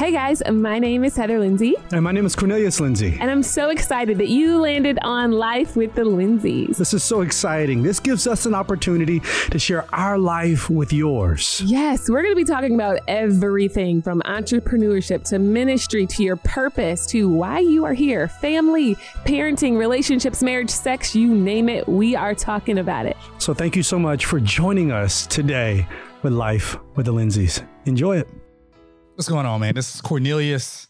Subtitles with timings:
[0.00, 1.74] Hey guys, my name is Heather Lindsay.
[1.92, 3.18] And my name is Cornelius Lindsay.
[3.20, 6.78] And I'm so excited that you landed on Life with the Lindsays.
[6.78, 7.82] This is so exciting.
[7.82, 11.60] This gives us an opportunity to share our life with yours.
[11.66, 17.04] Yes, we're going to be talking about everything from entrepreneurship to ministry to your purpose
[17.08, 18.94] to why you are here family,
[19.26, 21.86] parenting, relationships, marriage, sex you name it.
[21.86, 23.18] We are talking about it.
[23.36, 25.86] So thank you so much for joining us today
[26.22, 27.62] with Life with the Lindsays.
[27.84, 28.39] Enjoy it.
[29.20, 29.74] What's going on, man?
[29.74, 30.88] This is Cornelius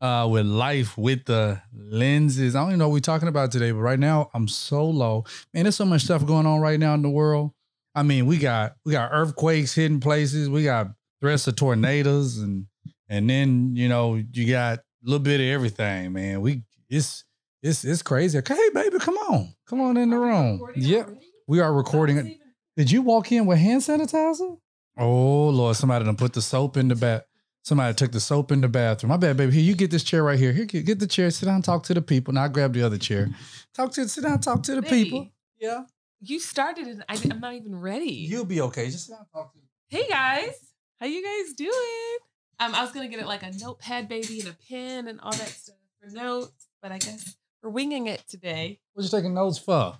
[0.00, 2.56] uh, with Life with the Lindsays.
[2.56, 5.24] I don't even know what we're talking about today, but right now I'm so low.
[5.54, 7.52] Man, there's so much stuff going on right now in the world.
[7.94, 10.88] I mean, we got we got earthquakes hitting places, we got
[11.20, 12.66] threats of tornadoes, and
[13.08, 16.40] and then you know you got a little bit of everything, man.
[16.40, 17.22] We it's
[17.62, 18.38] it's it's crazy.
[18.38, 20.60] Okay, baby, come on, come on in the room.
[20.74, 21.10] Yep,
[21.46, 22.40] we are recording.
[22.76, 24.58] Did you walk in with hand sanitizer?
[24.96, 27.22] Oh Lord, somebody done put the soap in the bath.
[27.68, 29.10] Somebody took the soap in the bathroom.
[29.10, 29.52] My bad, baby.
[29.52, 30.54] Here, you get this chair right here.
[30.54, 31.30] Here, get, get the chair.
[31.30, 32.32] Sit down, talk to the people.
[32.32, 33.28] Now I grab the other chair.
[33.74, 35.28] Talk to, sit down, talk to the Baby, people.
[35.60, 35.84] Yeah,
[36.22, 38.10] You started and I, am not even ready.
[38.10, 38.86] you'll be okay.
[38.90, 39.58] Just sit down, talk to.
[39.88, 40.54] hey guys,
[40.98, 42.16] how you guys doing?
[42.58, 45.30] Um, I was gonna get it like a notepad, baby, and a pen and all
[45.32, 48.80] that stuff for notes, but I guess we're winging it today.
[48.94, 49.98] What are you taking notes for?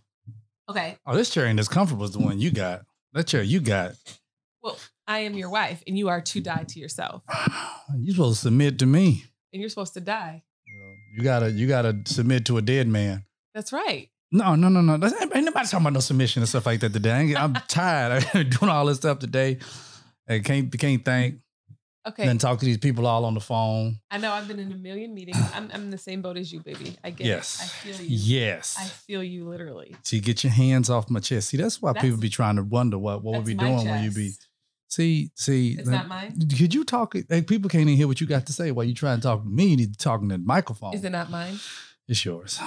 [0.70, 0.96] Okay.
[1.06, 2.80] Oh, this chair ain't as comfortable as the one you got.
[3.12, 3.92] That chair you got.
[5.08, 7.22] I am your wife, and you are to die to yourself,
[7.98, 9.24] You're supposed to submit to me.
[9.52, 10.42] and you're supposed to die.
[11.16, 13.24] You gotta, you gotta submit to a dead man.
[13.54, 14.10] That's right.
[14.30, 14.98] No, no, no, no.
[14.98, 17.34] That's, ain't nobody talking about no submission and stuff like that today.
[17.34, 18.26] I'm tired.
[18.34, 19.58] I'm doing all this stuff today.
[20.28, 21.36] I can't, can't think.
[22.06, 22.26] Okay.
[22.26, 23.98] Then talk to these people all on the phone.
[24.10, 25.36] I know I've been in a million meetings.
[25.54, 26.96] I'm, I'm in the same boat as you, baby.
[27.02, 27.60] I get Yes.
[27.60, 27.64] it.
[27.64, 28.16] I feel you.
[28.16, 28.76] Yes.
[28.78, 29.96] I feel you literally.
[30.04, 31.48] See, get your hands off my chest.
[31.48, 34.10] See, that's why people be trying to wonder what what would be doing when you
[34.10, 34.32] be.
[34.88, 35.76] See, see.
[35.78, 36.38] It's not mine.
[36.38, 37.14] Could you talk?
[37.28, 39.42] Hey, people can't even hear what you got to say while you trying to talk
[39.42, 39.66] to me.
[39.68, 40.94] You need to talk in the microphone.
[40.94, 41.58] Is it not mine?
[42.08, 42.58] It's yours.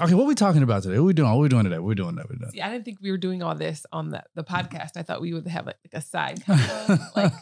[0.00, 0.98] Okay, what are we talking about today?
[0.98, 1.30] What we doing?
[1.30, 1.78] What we doing today?
[1.78, 2.30] What we doing that?
[2.30, 2.50] We're doing.
[2.52, 4.96] See, I didn't think we were doing all this on the, the podcast.
[4.96, 6.42] I thought we would have like, like a side.
[7.14, 7.32] like,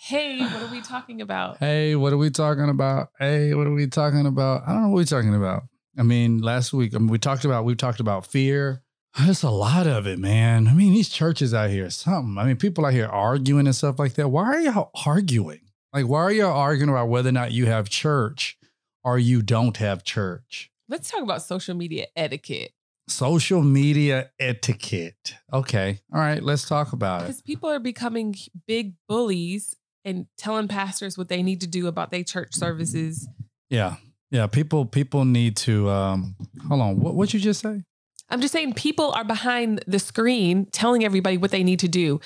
[0.00, 1.58] hey, what are we talking about?
[1.58, 3.10] hey, what are we talking about?
[3.20, 4.64] Hey, what are we talking about?
[4.66, 5.62] I don't know what we're talking about.
[5.96, 8.82] I mean, last week I mean, we talked about we talked about fear.
[9.18, 10.68] There's a lot of it, man.
[10.68, 12.38] I mean, these churches out here, something.
[12.38, 14.28] I mean, people out here arguing and stuff like that.
[14.28, 15.60] Why are y'all arguing?
[15.92, 18.56] Like, why are y'all arguing about whether or not you have church
[19.02, 20.70] or you don't have church?
[20.88, 22.72] Let's talk about social media etiquette
[23.08, 25.34] Social media etiquette.
[25.52, 25.98] Okay.
[26.14, 26.42] All right.
[26.42, 27.24] Let's talk about it.
[27.24, 28.36] because people are becoming
[28.68, 33.28] big bullies and telling pastors what they need to do about their church services.
[33.68, 33.96] Yeah.
[34.30, 34.46] Yeah.
[34.46, 36.36] People, people need to, um,
[36.68, 37.00] hold on.
[37.00, 37.82] What, what you just say?
[38.30, 42.20] I'm just saying people are behind the screen telling everybody what they need to do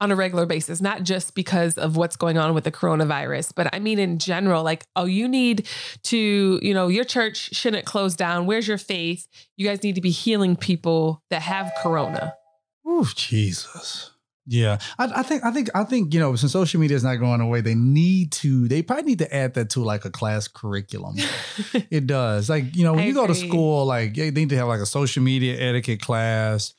[0.00, 3.68] on a regular basis, not just because of what's going on with the coronavirus, but
[3.74, 5.68] I mean in general, like, oh, you need
[6.04, 8.46] to, you know, your church shouldn't close down.
[8.46, 9.28] Where's your faith?
[9.58, 12.34] You guys need to be healing people that have corona.
[12.86, 14.10] Oh, Jesus.
[14.52, 17.14] Yeah, I, I think I think I think you know since social media is not
[17.16, 20.48] going away, they need to they probably need to add that to like a class
[20.48, 21.14] curriculum.
[21.88, 24.56] it does, like you know when I you go to school, like they need to
[24.56, 26.74] have like a social media etiquette class.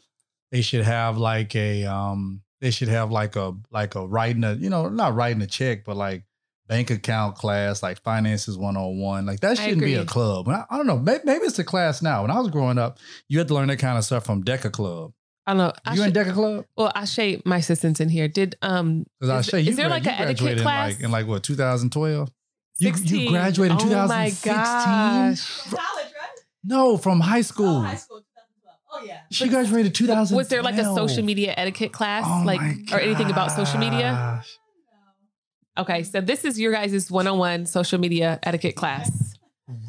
[0.51, 4.55] They should have like a um they should have like a like a writing a
[4.55, 6.23] you know not writing a check but like
[6.67, 10.49] bank account class like finances 101 like that shouldn't be a club.
[10.49, 12.23] I, I don't know maybe, maybe it's a class now.
[12.23, 12.99] When i was growing up
[13.29, 15.13] you had to learn that kind of stuff from DECA club
[15.47, 15.73] I don't know.
[15.85, 18.27] I you in should- DECA club well, Ashay, my assistant's in here.
[18.27, 20.93] Did um Because I Is- you is there gra- like an etiquette graduated in class?
[20.93, 22.29] like in like what 2012?
[22.77, 24.53] You- you graduated in Oh my 2016?
[24.53, 25.57] gosh.
[25.69, 26.39] College, right?
[26.63, 27.77] No, from high school.
[27.77, 28.21] Oh, high school,
[28.93, 29.21] Oh, yeah.
[29.31, 30.35] She graduated 2012.
[30.37, 32.59] Was there like a social media etiquette class, Oh like
[32.91, 34.43] or anything about social media?
[35.77, 39.09] Okay, so this is your guys' one-on-one social media etiquette class.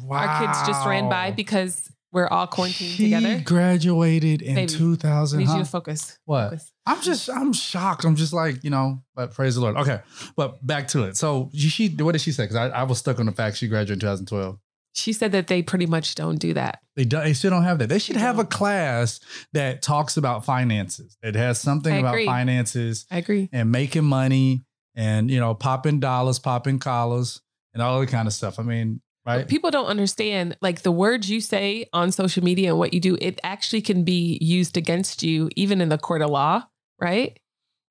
[0.05, 0.17] Wow.
[0.19, 3.41] Our kids just ran by because we're all quarantined she together.
[3.43, 5.39] graduated in Baby, 2000.
[5.39, 5.57] Need huh?
[5.57, 6.19] you to focus.
[6.25, 6.51] What?
[6.51, 6.71] Focus.
[6.85, 8.05] I'm just, I'm shocked.
[8.05, 9.75] I'm just like, you know, but praise the Lord.
[9.77, 9.99] Okay,
[10.35, 11.17] but back to it.
[11.17, 12.43] So she, what did she say?
[12.43, 14.59] Because I, I was stuck on the fact she graduated in 2012.
[14.95, 16.79] She said that they pretty much don't do that.
[16.95, 17.89] They, do, they still don't have that.
[17.89, 19.19] They should have a class
[19.53, 21.17] that talks about finances.
[21.23, 22.25] It has something I about agree.
[22.27, 23.49] finances I agree.
[23.51, 24.65] and making money
[24.95, 27.41] and you know popping dollars, popping collars,
[27.73, 28.59] and all that kind of stuff.
[28.59, 29.47] I mean, right?
[29.47, 33.17] People don't understand like the words you say on social media and what you do,
[33.21, 36.63] it actually can be used against you even in the court of law,
[36.99, 37.39] right?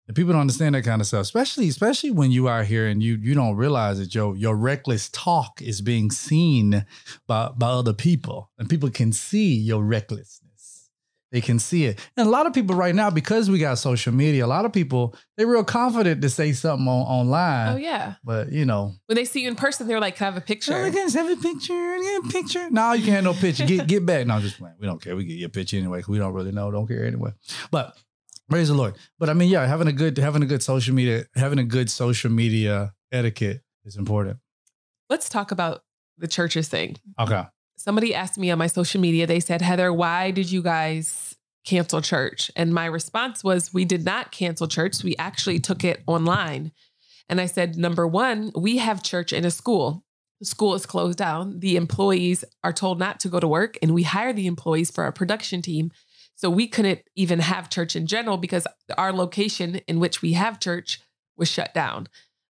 [0.08, 3.02] And people don't understand that kind of stuff, especially especially when you are here and
[3.02, 6.84] you you don't realize that your your reckless talk is being seen
[7.26, 10.41] by by other people, and people can see your recklessness.
[11.32, 11.98] They can see it.
[12.16, 14.72] And a lot of people right now, because we got social media, a lot of
[14.72, 17.72] people they're real confident to say something on, online.
[17.72, 18.14] Oh yeah.
[18.22, 20.44] But you know, When they see you in person, they're like, "Can I have a
[20.44, 21.98] picture?" Oh, can have a picture.
[21.98, 22.70] Get a picture.
[22.70, 23.66] No, you can't have no picture.
[23.66, 24.26] Get get back.
[24.26, 24.76] No, I'm just playing.
[24.78, 25.16] We don't care.
[25.16, 26.02] We get your picture anyway.
[26.06, 26.70] We don't really know.
[26.70, 27.32] Don't care anyway.
[27.70, 27.96] But
[28.48, 28.96] praise the Lord.
[29.18, 31.90] But I mean, yeah, having a good having a good social media having a good
[31.90, 34.38] social media etiquette is important.
[35.08, 35.82] Let's talk about
[36.18, 36.96] the churches thing.
[37.18, 37.44] Okay.
[37.82, 39.26] Somebody asked me on my social media.
[39.26, 41.34] They said, "Heather, why did you guys
[41.64, 45.02] cancel church?" And my response was, "We did not cancel church.
[45.02, 46.70] We actually took it online."
[47.28, 50.04] And I said, "Number one, we have church in a school."
[50.38, 51.58] The school is closed down.
[51.58, 55.02] The employees are told not to go to work, and we hire the employees for
[55.02, 55.90] our production team.
[56.36, 60.60] So we couldn't even have church in general because our location in which we have
[60.60, 61.00] church
[61.36, 62.06] was shut down.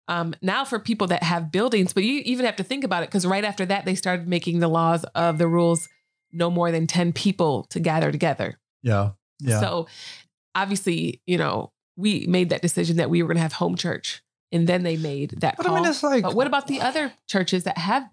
[0.09, 3.09] Um, now, for people that have buildings, but you even have to think about it
[3.09, 5.89] because right after that, they started making the laws of the rules
[6.33, 8.59] no more than 10 people to gather together.
[8.83, 9.11] Yeah.
[9.41, 9.61] Yeah.
[9.61, 9.87] So
[10.55, 14.23] obviously, you know, we made that decision that we were going to have home church.
[14.51, 15.77] And then they made that but I call.
[15.77, 18.05] mean, it's like But what about the other churches that have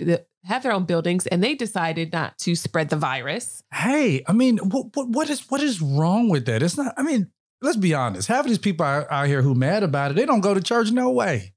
[0.46, 3.62] have their own buildings and they decided not to spread the virus?
[3.74, 6.64] hey, I mean, what, what what is what is wrong with that?
[6.64, 6.94] It's not.
[6.96, 7.30] I mean,
[7.62, 8.30] let's be honest.
[8.30, 10.62] Half of these people out, out here who mad about it, they don't go to
[10.62, 10.92] church.
[10.92, 11.54] No way.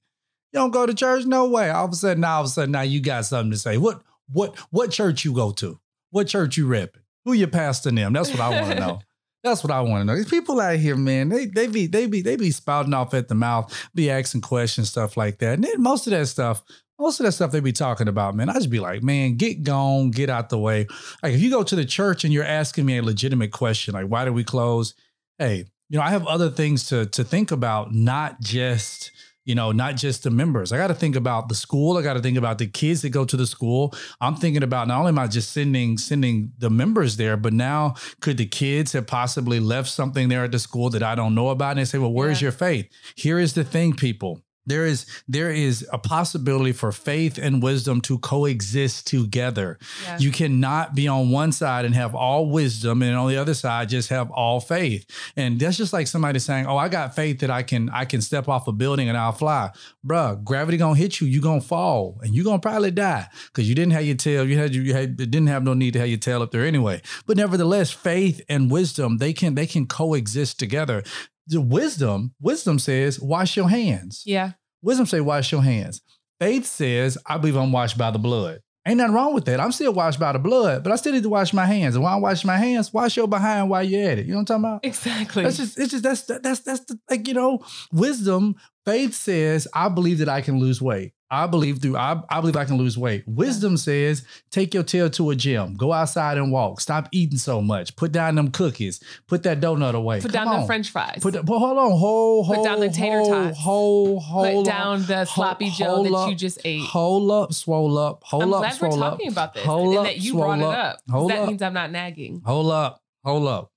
[0.52, 1.24] You don't go to church.
[1.24, 1.70] No way.
[1.70, 3.78] All of a sudden, now all of a sudden, now you got something to say.
[3.78, 5.78] What what what church you go to?
[6.10, 7.00] What church you repping?
[7.24, 8.12] Who your pastor them?
[8.12, 9.00] That's what I want to know.
[9.42, 10.14] That's what I want to know.
[10.14, 13.28] These people out here, man, they they be they be they be spouting off at
[13.28, 15.54] the mouth, be asking questions, stuff like that.
[15.54, 16.62] And then most of that stuff,
[16.98, 19.64] most of that stuff they be talking about, man, I just be like, man, get
[19.64, 20.86] gone, get out the way.
[21.22, 24.06] Like if you go to the church and you're asking me a legitimate question, like
[24.06, 24.94] why do we close?
[25.38, 29.10] Hey, you know, I have other things to to think about, not just
[29.44, 30.72] you know, not just the members.
[30.72, 31.96] I got to think about the school.
[31.96, 33.92] I got to think about the kids that go to the school.
[34.20, 37.94] I'm thinking about not only am I just sending sending the members there, but now
[38.20, 41.48] could the kids have possibly left something there at the school that I don't know
[41.48, 41.70] about?
[41.72, 42.46] And they say, well, where's Yeah.
[42.46, 42.88] your faith?
[43.16, 44.40] Here is the thing, people.
[44.64, 49.78] There is there is a possibility for faith and wisdom to coexist together.
[50.04, 50.18] Yeah.
[50.18, 53.88] You cannot be on one side and have all wisdom and on the other side
[53.88, 55.04] just have all faith.
[55.36, 58.20] And that's just like somebody saying, "Oh, I got faith that I can I can
[58.20, 59.70] step off a building and I'll fly."
[60.06, 62.92] Bruh, gravity going to hit you, you going to fall and you're going to probably
[62.92, 65.92] die cuz you didn't have your tail, you had you had didn't have no need
[65.94, 67.02] to have your tail up there anyway.
[67.26, 71.02] But nevertheless, faith and wisdom, they can they can coexist together.
[71.52, 74.52] The wisdom, wisdom says, "Wash your hands." yeah.
[74.82, 76.02] Wisdom say, wash your hands.
[76.40, 78.60] Faith says, I believe I'm washed by the blood.
[78.84, 79.60] Ain't nothing wrong with that.
[79.60, 81.94] I'm still washed by the blood, but I still need to wash my hands.
[81.94, 84.26] And while I'm washing my hands, wash your behind while you're at it.
[84.26, 84.84] You know what I'm talking about?
[84.84, 85.44] Exactly.
[85.44, 89.88] That's just, it's just, that's, that's, that's the, like, you know, wisdom, faith says, I
[89.88, 91.12] believe that I can lose weight.
[91.30, 93.24] I believe through, I, I believe I can lose weight.
[93.26, 97.62] Wisdom says, take your tail to a gym, go outside and walk, stop eating so
[97.62, 100.20] much, put down them cookies, put that donut away.
[100.20, 101.20] Put Come down the french fries.
[101.22, 103.58] Put, that, but hold on, hold, hold, Put down the tater hold, tots.
[103.58, 104.64] hold, hold, Put on.
[104.64, 106.28] down the sloppy Hold- Joe that up.
[106.28, 106.82] you just ate.
[106.82, 109.18] Hold up, swole up, hold I'm up, glad we're swole up.
[109.26, 110.74] about this Hold and up, that you swole brought it up.
[110.76, 110.96] up.
[111.06, 111.48] 'cause Hold that up.
[111.48, 112.42] means I'm not nagging.
[112.44, 113.71] Hold up, hold up.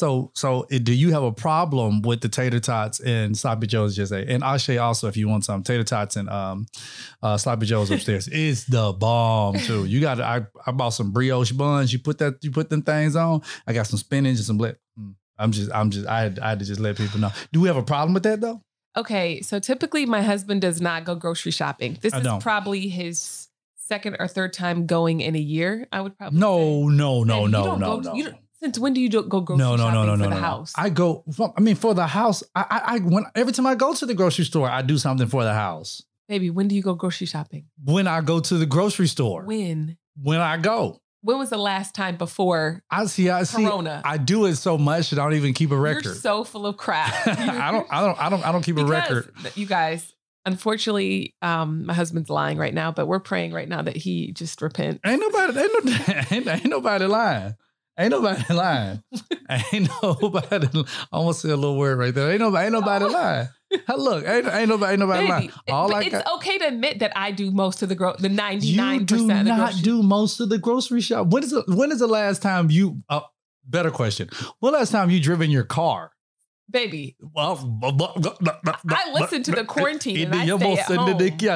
[0.00, 3.94] So, so eh, do you have a problem with the tater tots and sloppy joes?
[3.94, 6.66] Just say, and Ashe also, if you want some tater tots and um,
[7.22, 9.84] uh, sloppy joes upstairs, it's the bomb too.
[9.84, 11.92] You got, I, I bought some brioche buns.
[11.92, 13.42] You put that, you put them things on.
[13.66, 15.14] I got some spinach and some ble- mm.
[15.38, 17.30] I'm just, I'm just, I had, I had to just let people know.
[17.52, 18.62] Do we have a problem with that though?
[18.96, 21.98] Okay, so typically my husband does not go grocery shopping.
[22.00, 25.86] This is probably his second or third time going in a year.
[25.92, 27.28] I would probably No, no, say.
[27.28, 28.14] no, And no, no, go- no.
[28.14, 30.34] you since when do you go grocery no, no, shopping no, no, for no, the
[30.34, 30.72] no, house?
[30.76, 31.24] I go.
[31.56, 34.14] I mean, for the house, I, I, I when every time I go to the
[34.14, 36.02] grocery store, I do something for the house.
[36.28, 37.66] Baby, when do you go grocery shopping?
[37.84, 40.40] When I go to the grocery store, when, When?
[40.40, 43.28] I go, When was the last time before I see.
[43.30, 43.64] I see.
[43.64, 44.00] Corona?
[44.04, 46.16] I do it so much that I don't even keep a You're record.
[46.16, 47.12] so full of crap.
[47.26, 47.86] I don't.
[47.90, 48.22] I don't.
[48.22, 48.46] I don't.
[48.46, 49.32] I don't keep a record.
[49.56, 50.14] You guys,
[50.46, 54.60] unfortunately, um, my husband's lying right now, but we're praying right now that he just
[54.62, 55.00] repent.
[55.04, 55.58] Ain't nobody.
[55.58, 55.92] Ain't, no,
[56.30, 57.54] ain't, ain't nobody lying.
[57.98, 59.02] Ain't nobody lying.
[59.72, 60.68] ain't nobody.
[60.74, 62.30] I almost said a little word right there.
[62.30, 62.64] Ain't nobody.
[62.64, 63.48] Ain't nobody lying.
[63.96, 64.92] Look, ain't, ain't nobody.
[64.92, 65.50] Ain't nobody Baby, lying.
[65.68, 66.34] All I it's got.
[66.36, 69.30] okay to admit that I do most of the gro- the ninety You do percent
[69.30, 69.82] of the Do not grocery.
[69.82, 71.26] do most of the grocery shop.
[71.28, 73.02] When is the, when is the last time you?
[73.08, 73.20] Uh,
[73.66, 74.28] better question.
[74.60, 76.10] When last time you driven your car?
[76.70, 80.86] Baby, Well, I listened to the quarantine and I stay at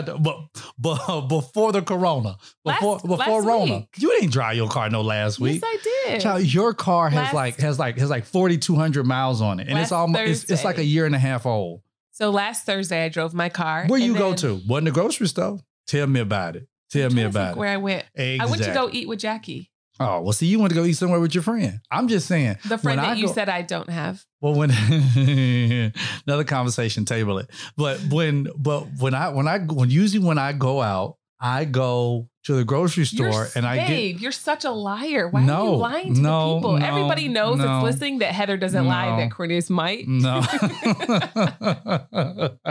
[0.08, 0.22] home.
[0.22, 0.36] But,
[0.78, 3.88] but before the corona, before Last- before last Rona, week.
[3.98, 5.62] you didn't drive your car no last week.
[5.62, 5.70] yes.
[5.72, 6.20] I did.
[6.20, 9.60] Child, your car has Last- like has like has like forty two hundred miles on
[9.60, 11.82] it, and it's almost it's, it's like a year and a half old.
[12.12, 13.86] So last Thursday, I drove my car.
[13.86, 14.60] Where you go to?
[14.66, 15.58] Wasn't the grocery store?
[15.86, 16.66] Tell me about it.
[16.90, 17.60] Tell me about think it.
[17.60, 18.04] Where I went.
[18.14, 18.40] Exactly.
[18.40, 19.70] I went to go eat with Jackie.
[20.00, 21.80] Oh, well, see, you want to go eat somewhere with your friend.
[21.90, 22.56] I'm just saying.
[22.66, 24.24] The friend that you said I don't have.
[24.40, 24.70] Well, when
[26.26, 27.48] another conversation, table it.
[27.76, 32.28] But when, but when I, when I, when usually when I go out, I go
[32.44, 34.22] to the grocery store You're, and I babe, get.
[34.22, 35.28] you're such a liar.
[35.28, 36.78] Why are you lying to no, the people?
[36.78, 40.08] no, Everybody knows no, that's listening that Heather doesn't lie, that Cornelius might.
[40.08, 40.40] No.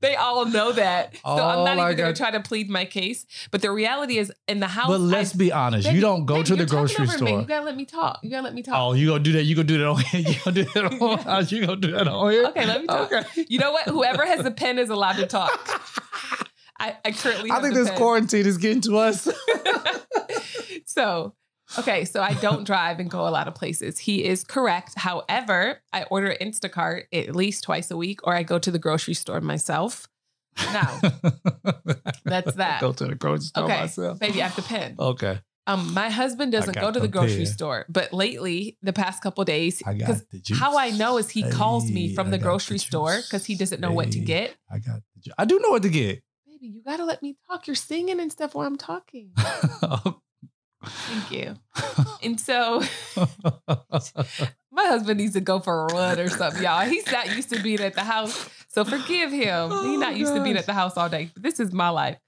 [0.00, 1.14] They all know that.
[1.16, 3.26] So I'm not I even going to try to plead my case.
[3.50, 5.86] But the reality is, in the house, but let's I- be honest.
[5.86, 7.16] Baby, you don't go babe, to the grocery over me.
[7.26, 7.40] store.
[7.40, 8.20] You gotta let me talk.
[8.22, 8.74] You gotta let me talk.
[8.78, 9.44] Oh, you gonna do that?
[9.44, 10.20] You gonna do that on here?
[10.26, 11.40] You gonna do that on Yeah.
[11.40, 12.44] You gonna do that on here?
[12.46, 13.12] Okay, let me talk.
[13.12, 13.46] Okay.
[13.48, 13.86] You know what?
[13.88, 16.45] Whoever has the pen is allowed to talk.
[16.78, 17.98] I, I currently I think this pen.
[17.98, 19.28] quarantine is getting to us.
[20.86, 21.34] so,
[21.78, 23.98] okay, so I don't drive and go a lot of places.
[23.98, 24.98] He is correct.
[24.98, 29.14] However, I order Instacart at least twice a week, or I go to the grocery
[29.14, 30.08] store myself.
[30.72, 31.00] Now,
[32.24, 32.80] That's that.
[32.80, 34.18] Go to the grocery store okay, myself.
[34.18, 34.96] baby, I have to pen.
[34.98, 35.40] Okay.
[35.68, 39.82] Um, my husband doesn't go to the grocery store, but lately, the past couple days,
[39.84, 43.56] because how I know is he calls me from the grocery the store because he
[43.56, 44.54] doesn't know what to get.
[44.70, 45.00] I got.
[45.36, 46.22] I do know what to get.
[46.74, 47.66] You gotta let me talk.
[47.66, 49.32] You're singing and stuff while I'm talking.
[49.36, 51.56] Thank you.
[52.22, 52.82] And so
[54.70, 56.84] my husband needs to go for a run or something, y'all.
[56.86, 58.48] He's not used to being at the house.
[58.68, 59.70] So forgive him.
[59.70, 61.30] He's Oh, not used to being at the house all day.
[61.36, 62.18] This is my life.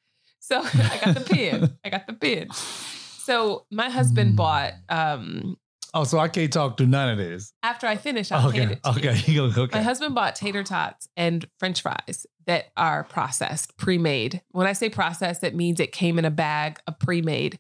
[0.41, 1.77] So I got the pin.
[1.85, 2.51] I got the pin.
[2.53, 4.37] So my husband Mm.
[4.37, 5.57] bought um
[5.95, 7.53] oh, so I can't talk to none of this.
[7.63, 8.73] after I finish, I'll hand Okay.
[8.75, 8.91] it to.
[8.91, 9.23] Okay.
[9.33, 9.45] You.
[9.45, 9.79] Okay.
[9.79, 14.43] My husband bought tater tots and french fries that are processed, pre-made.
[14.53, 17.59] When I say processed, it means it came in a bag of pre-made.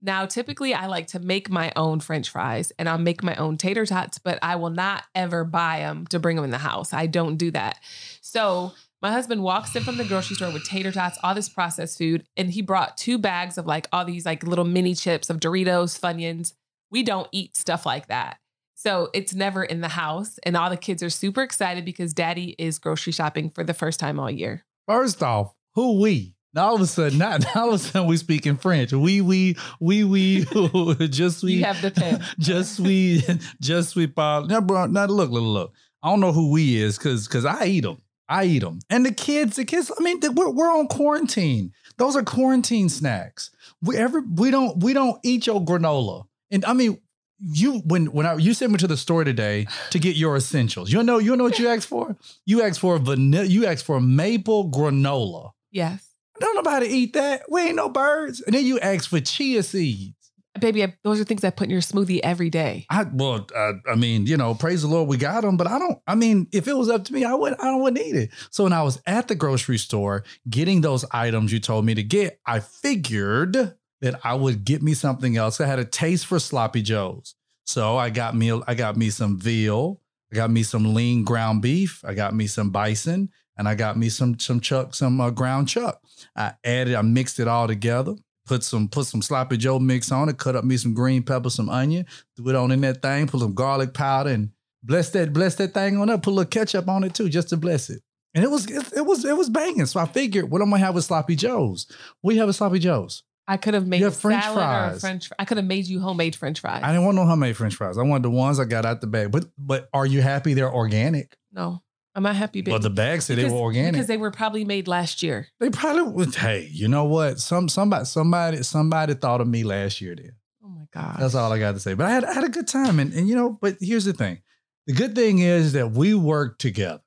[0.00, 3.56] Now, typically I like to make my own french fries and I'll make my own
[3.56, 6.92] tater tots, but I will not ever buy them to bring them in the house.
[6.92, 7.80] I don't do that.
[8.20, 11.98] So my husband walks in from the grocery store with tater tots, all this processed
[11.98, 15.40] food, and he brought two bags of like all these like little mini chips of
[15.40, 16.52] Doritos, Funyuns.
[16.90, 18.38] We don't eat stuff like that.
[18.74, 20.38] So it's never in the house.
[20.44, 23.98] And all the kids are super excited because daddy is grocery shopping for the first
[23.98, 24.64] time all year.
[24.86, 26.34] First off, who we?
[26.54, 28.92] Now all of a sudden, not now all of a sudden we speak in French.
[28.92, 30.44] We we we we
[31.08, 32.24] just we You have the pen.
[32.38, 33.22] just we
[33.60, 34.46] just we parle.
[34.46, 35.72] Now, bro, now look, look, look.
[36.02, 38.00] I don't know who we is because because I eat them.
[38.28, 38.78] I eat them.
[38.88, 39.90] And the kids, the kids.
[39.98, 41.72] I mean, we're we're on quarantine.
[41.96, 43.50] Those are quarantine snacks.
[43.82, 46.26] We ever we don't we don't eat your granola.
[46.50, 46.98] And I mean,
[47.40, 50.92] you when when I you sent me to the store today to get your essentials.
[50.92, 52.16] You know you know what you asked for?
[52.46, 53.44] You asked for vanilla.
[53.44, 55.50] You asked for maple granola.
[55.70, 56.04] Yes.
[56.40, 57.42] Don't nobody eat that.
[57.48, 58.40] We ain't no birds.
[58.40, 60.14] And then you asked for chia seeds.
[60.60, 62.86] Baby, I, those are things I put in your smoothie every day.
[62.90, 65.56] I well, uh, I mean, you know, praise the Lord, we got them.
[65.56, 65.98] But I don't.
[66.06, 67.54] I mean, if it was up to me, I would.
[67.60, 68.30] I wouldn't eat it.
[68.50, 72.02] So when I was at the grocery store getting those items you told me to
[72.02, 75.60] get, I figured that I would get me something else.
[75.60, 77.34] I had a taste for sloppy joes,
[77.66, 78.52] so I got me.
[78.66, 80.00] I got me some veal.
[80.32, 82.04] I got me some lean ground beef.
[82.04, 85.68] I got me some bison, and I got me some some chuck, some uh, ground
[85.68, 86.00] chuck.
[86.36, 86.94] I added.
[86.94, 88.14] I mixed it all together.
[88.46, 90.38] Put some put some sloppy joe mix on it.
[90.38, 93.40] Cut up me some green pepper, some onion threw it on in that thing, put
[93.40, 94.50] some garlic powder and
[94.82, 97.50] bless that, bless that thing on up, put a little ketchup on it too, just
[97.50, 98.00] to bless it.
[98.34, 99.86] And it was it, it was it was banging.
[99.86, 101.86] So I figured what I'm gonna have with sloppy joes.
[102.22, 103.22] We have a sloppy joes.
[103.48, 105.00] I could have made You French salad or fries.
[105.00, 105.30] French.
[105.38, 106.82] I could have made you homemade French fries.
[106.84, 107.96] I didn't want no homemade French fries.
[107.98, 109.32] I wanted the ones I got out the bag.
[109.32, 111.34] But but are you happy they're organic?
[111.52, 111.82] no,
[112.14, 112.60] I'm not happy.
[112.60, 112.72] Baby.
[112.72, 113.92] Well, the bag said they Because- were organic.
[113.92, 115.48] because they were probably made last year.
[115.60, 116.34] they probably would.
[116.34, 117.40] Hey, you know what?
[117.40, 120.14] Some somebody somebody somebody thought of me last year.
[120.14, 121.16] Then Oh my god.
[121.18, 121.94] That's all I got to say.
[121.94, 122.98] But I had, I had a good time.
[123.00, 124.40] And, and, you know, but here's the thing
[124.86, 127.00] the good thing is that we work together.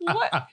[0.00, 0.48] What?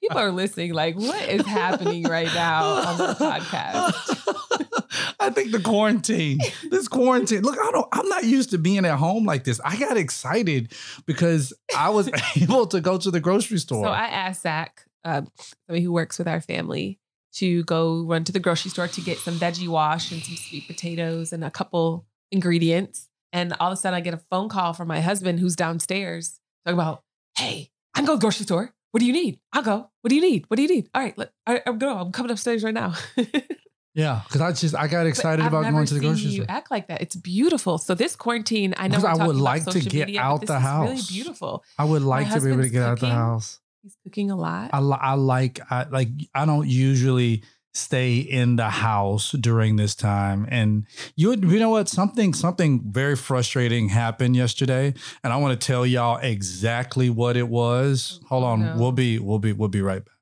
[0.00, 0.72] People are listening.
[0.72, 5.14] Like, what is happening right now on the podcast?
[5.20, 6.38] I think the quarantine,
[6.70, 7.42] this quarantine.
[7.42, 7.86] Look, I don't.
[7.92, 9.60] I'm not used to being at home like this.
[9.64, 10.72] I got excited
[11.06, 13.84] because I was able to go to the grocery store.
[13.84, 15.28] So I asked Zach, um,
[15.66, 16.98] somebody who works with our family,
[17.34, 20.66] to go run to the grocery store to get some veggie wash and some sweet
[20.66, 23.08] potatoes and a couple ingredients.
[23.32, 26.40] And all of a sudden, I get a phone call from my husband who's downstairs
[26.64, 27.02] talking about,
[27.36, 28.74] "Hey, I'm going to the grocery store.
[28.92, 29.38] What do you need?
[29.52, 29.90] I'll go.
[30.00, 30.44] What do you need?
[30.48, 30.88] What do you need?
[30.94, 31.96] All right, let, right I'm going.
[31.96, 32.94] I'm coming upstairs right now."
[33.94, 36.46] yeah, because I just I got excited about going to the grocery you store.
[36.48, 37.00] act like that.
[37.02, 37.78] It's beautiful.
[37.78, 40.96] So this quarantine, I know I would like to get media, out the is Really
[40.96, 41.10] house.
[41.10, 41.64] beautiful.
[41.78, 43.60] I would like to be able to get out the house.
[43.82, 44.70] He's cooking a lot.
[44.72, 49.94] I, li- I like I like I don't usually stay in the house during this
[49.94, 50.84] time and
[51.14, 55.86] you you know what something something very frustrating happened yesterday and I want to tell
[55.86, 58.18] y'all exactly what it was.
[58.24, 58.76] Oh, Hold on, no.
[58.76, 60.14] we'll be we'll be we'll be right back.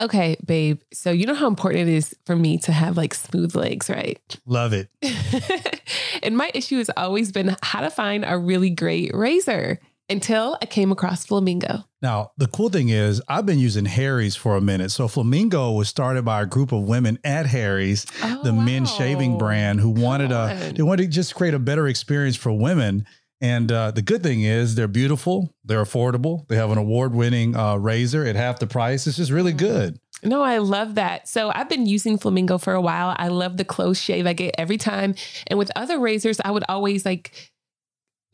[0.00, 0.80] Okay, babe.
[0.92, 4.20] So you know how important it is for me to have like smooth legs, right?
[4.46, 4.88] Love it.
[6.22, 9.80] and my issue has always been how to find a really great razor
[10.14, 11.84] until I came across Flamingo.
[12.00, 14.90] Now, the cool thing is, I've been using Harry's for a minute.
[14.90, 19.38] So, Flamingo was started by a group of women at Harry's, Oh, the men's shaving
[19.38, 23.06] brand, who wanted Come a they wanted to just create a better experience for women.
[23.40, 27.76] And uh, the good thing is, they're beautiful, they're affordable, they have an award-winning uh,
[27.76, 29.06] razor at half the price.
[29.06, 29.58] It's just really Mm.
[29.58, 30.00] good.
[30.22, 31.28] No, I love that.
[31.28, 33.14] So I've been using Flamingo for a while.
[33.18, 35.14] I love the close shave I get every time.
[35.48, 37.52] And with other razors, I would always like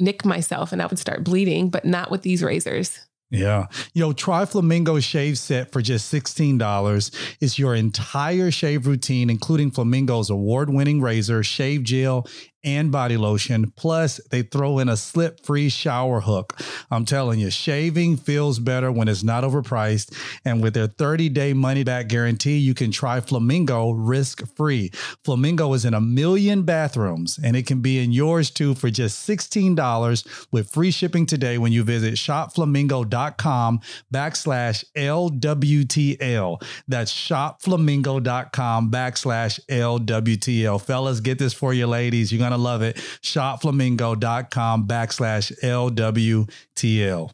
[0.01, 2.99] nick myself and I would start bleeding, but not with these razors.
[3.31, 3.67] Yeah.
[3.95, 7.37] You know, try Flamingo Shave Set for just $16.
[7.41, 12.27] It's your entire shave routine, including Flamingo's award winning razor, shave gel,
[12.65, 13.73] and body lotion.
[13.77, 16.59] Plus, they throw in a slip free shower hook.
[16.91, 20.15] I'm telling you, shaving feels better when it's not overpriced.
[20.45, 24.91] And with their 30 day money back guarantee, you can try Flamingo risk free.
[25.25, 29.29] Flamingo is in a million bathrooms, and it can be in yours too for just
[29.29, 33.81] $16 with free shipping today when you visit shopflamingo.com
[34.13, 36.63] backslash LWTL.
[36.89, 40.81] That's shopflamingo.com backslash LWTL.
[40.83, 42.33] Fellas, get this for you, ladies.
[42.33, 42.97] You're going to love it.
[43.23, 47.31] Shopflamingo.com backslash LWTL.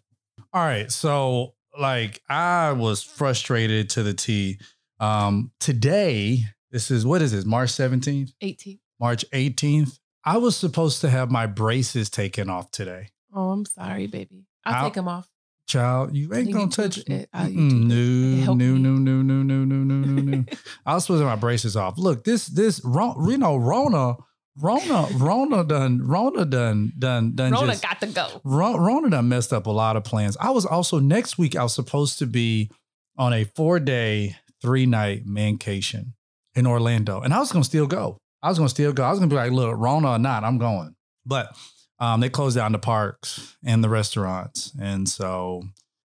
[0.53, 0.91] All right.
[0.91, 4.59] So, like, I was frustrated to the T.
[5.01, 8.33] Um, today, this is what is this, March 17th?
[8.41, 8.79] 18.
[9.01, 9.99] March 18th.
[10.25, 13.11] I was supposed to have my braces taken off today.
[13.35, 14.47] Oh, I'm sorry, baby.
[14.65, 15.29] I'll I'll- take them off.
[15.69, 17.29] Child, you ain't gonna touch it.
[17.33, 18.47] I'll YouTube it.
[18.47, 20.45] No, no, no, no, no, no, no, no, no, no.
[20.87, 21.99] I was supposed to have my braces off.
[21.99, 24.15] Look, this, this, you know, Rona,
[24.59, 27.53] Rona, Rona done, Rona done, done, done.
[27.53, 28.41] Rona just, got to go.
[28.45, 30.37] Ro- Rona done messed up a lot of plans.
[30.39, 31.57] I was also next week.
[31.57, 32.71] I was supposed to be
[33.19, 36.15] on a four day, three night mancation
[36.55, 38.19] in Orlando, and I was gonna still go.
[38.43, 39.05] I was gonna still go.
[39.05, 40.95] I was gonna be like, look, Rona or not, I'm going.
[41.27, 41.55] But
[41.99, 45.63] um, they closed down the parks and the restaurants, and so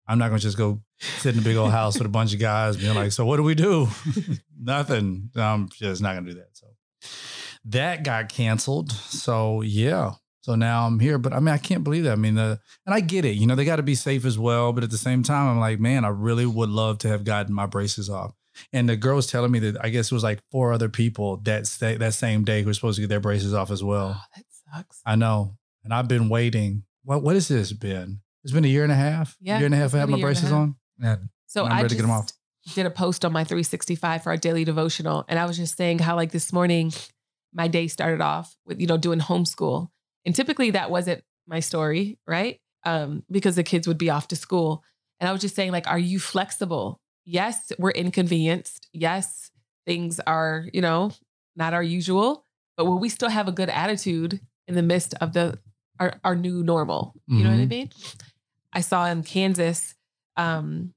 [0.08, 2.40] I'm not gonna just go sit in a big old house with a bunch of
[2.40, 3.88] guys being like, so what do we do?
[4.60, 5.30] Nothing.
[5.36, 6.48] I'm just not gonna do that.
[6.52, 6.66] So
[7.66, 8.92] that got canceled.
[8.92, 10.12] So yeah.
[10.42, 12.12] So now I'm here, but I mean, I can't believe that.
[12.12, 13.36] I mean, the and I get it.
[13.36, 14.72] You know, they got to be safe as well.
[14.72, 17.54] But at the same time, I'm like, man, I really would love to have gotten
[17.54, 18.34] my braces off.
[18.72, 21.36] And the girl was telling me that I guess it was like four other people
[21.44, 24.16] that sta- that same day who were supposed to get their braces off as well.
[24.16, 24.44] Oh, that
[24.74, 25.00] sucks.
[25.04, 26.84] I know, and I've been waiting.
[27.04, 28.20] What what has this been?
[28.42, 29.36] It's been a year and a half.
[29.40, 29.94] Yeah, year and a half.
[29.94, 30.76] I had my year and a braces on.
[30.98, 32.32] Yeah, So I'm I ready just to get 'em off.
[32.74, 35.98] did a post on my 365 for our daily devotional, and I was just saying
[35.98, 36.92] how like this morning,
[37.52, 39.88] my day started off with you know doing homeschool,
[40.24, 42.60] and typically that wasn't my story, right?
[42.84, 44.82] Um, because the kids would be off to school,
[45.18, 47.00] and I was just saying like, are you flexible?
[47.24, 48.88] Yes, we're inconvenienced.
[48.92, 49.50] Yes,
[49.86, 51.12] things are you know
[51.56, 52.44] not our usual,
[52.76, 55.58] but will we still have a good attitude in the midst of the
[55.98, 57.14] our, our new normal?
[57.26, 57.70] You know what I Mhm.
[57.70, 57.90] mean?
[58.72, 59.94] I saw in Kansas.
[60.36, 60.94] Um,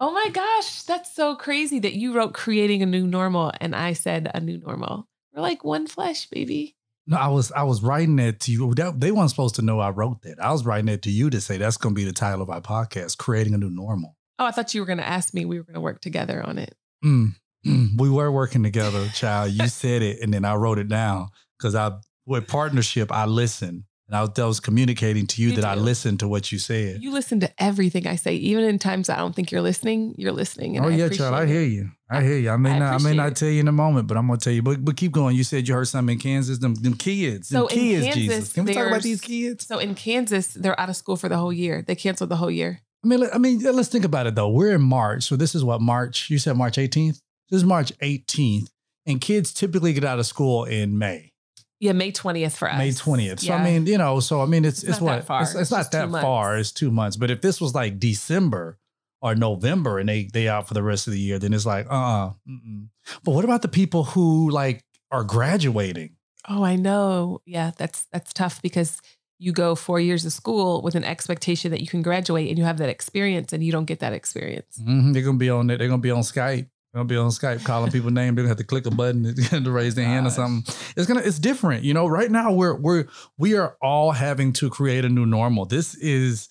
[0.00, 3.92] oh my gosh, that's so crazy that you wrote creating a new normal and I
[3.92, 5.06] said a new normal.
[5.38, 6.74] We're like one flesh, baby.
[7.06, 8.74] No, I was I was writing it to you.
[8.74, 10.42] That, they weren't supposed to know I wrote that.
[10.42, 12.50] I was writing it to you to say that's going to be the title of
[12.50, 14.16] our podcast, creating a new normal.
[14.40, 15.44] Oh, I thought you were going to ask me.
[15.44, 16.74] We were going to work together on it.
[17.04, 19.52] Mm, mm, we were working together, child.
[19.52, 21.92] You said it, and then I wrote it down because I,
[22.26, 25.74] with partnership, I listened, and I was, I was communicating to you You that I
[25.74, 27.02] listened to what you said.
[27.02, 30.14] You listen to everything I say, even in times I don't think you're listening.
[30.16, 30.76] You're listening.
[30.76, 31.34] And oh I yeah, child.
[31.34, 31.90] I hear you.
[32.10, 32.50] I hear you.
[32.50, 33.00] I may I not.
[33.00, 34.62] I may not tell you in a moment, but I'm gonna tell you.
[34.62, 35.36] But but keep going.
[35.36, 36.58] You said you heard something in Kansas.
[36.58, 37.50] Them them kids.
[37.50, 38.04] Them So in kids.
[38.04, 38.52] Kansas, Jesus.
[38.54, 39.66] Can we talk about these kids?
[39.66, 41.84] So in Kansas, they're out of school for the whole year.
[41.86, 42.80] They canceled the whole year.
[43.04, 44.48] I mean, I mean, let's think about it though.
[44.48, 46.30] We're in March, so this is what March.
[46.30, 47.20] You said March 18th.
[47.50, 48.68] This is March 18th,
[49.06, 51.32] and kids typically get out of school in May,
[51.80, 52.78] Yeah, May 20th for us.
[52.78, 53.40] May 20th.
[53.40, 53.56] So Yeah.
[53.56, 55.42] I mean, you know, so I mean, it's It's it's, not what that far.
[55.42, 56.58] It's, it's not just that far.
[56.58, 57.16] It's two months.
[57.16, 58.78] But if this was like December
[59.22, 61.86] or November and they they out for the rest of the year, then it's like,
[61.90, 62.32] uh, uh
[63.24, 66.16] But what about the people who like are graduating?
[66.48, 67.40] Oh, I know.
[67.44, 69.00] Yeah, that's that's tough because
[69.38, 72.64] you go four years of school with an expectation that you can graduate and you
[72.64, 74.78] have that experience and you don't get that experience.
[74.82, 75.78] Mhm, They're gonna be on it.
[75.78, 76.66] They're gonna be on Skype.
[76.94, 78.34] Gonna be on Skype calling people name.
[78.34, 80.74] They're gonna have to click a button to, to raise their hand or something.
[80.96, 81.20] It's gonna.
[81.20, 81.84] It's different.
[81.84, 82.06] You know.
[82.06, 85.66] Right now, we're we're we are all having to create a new normal.
[85.66, 86.48] This is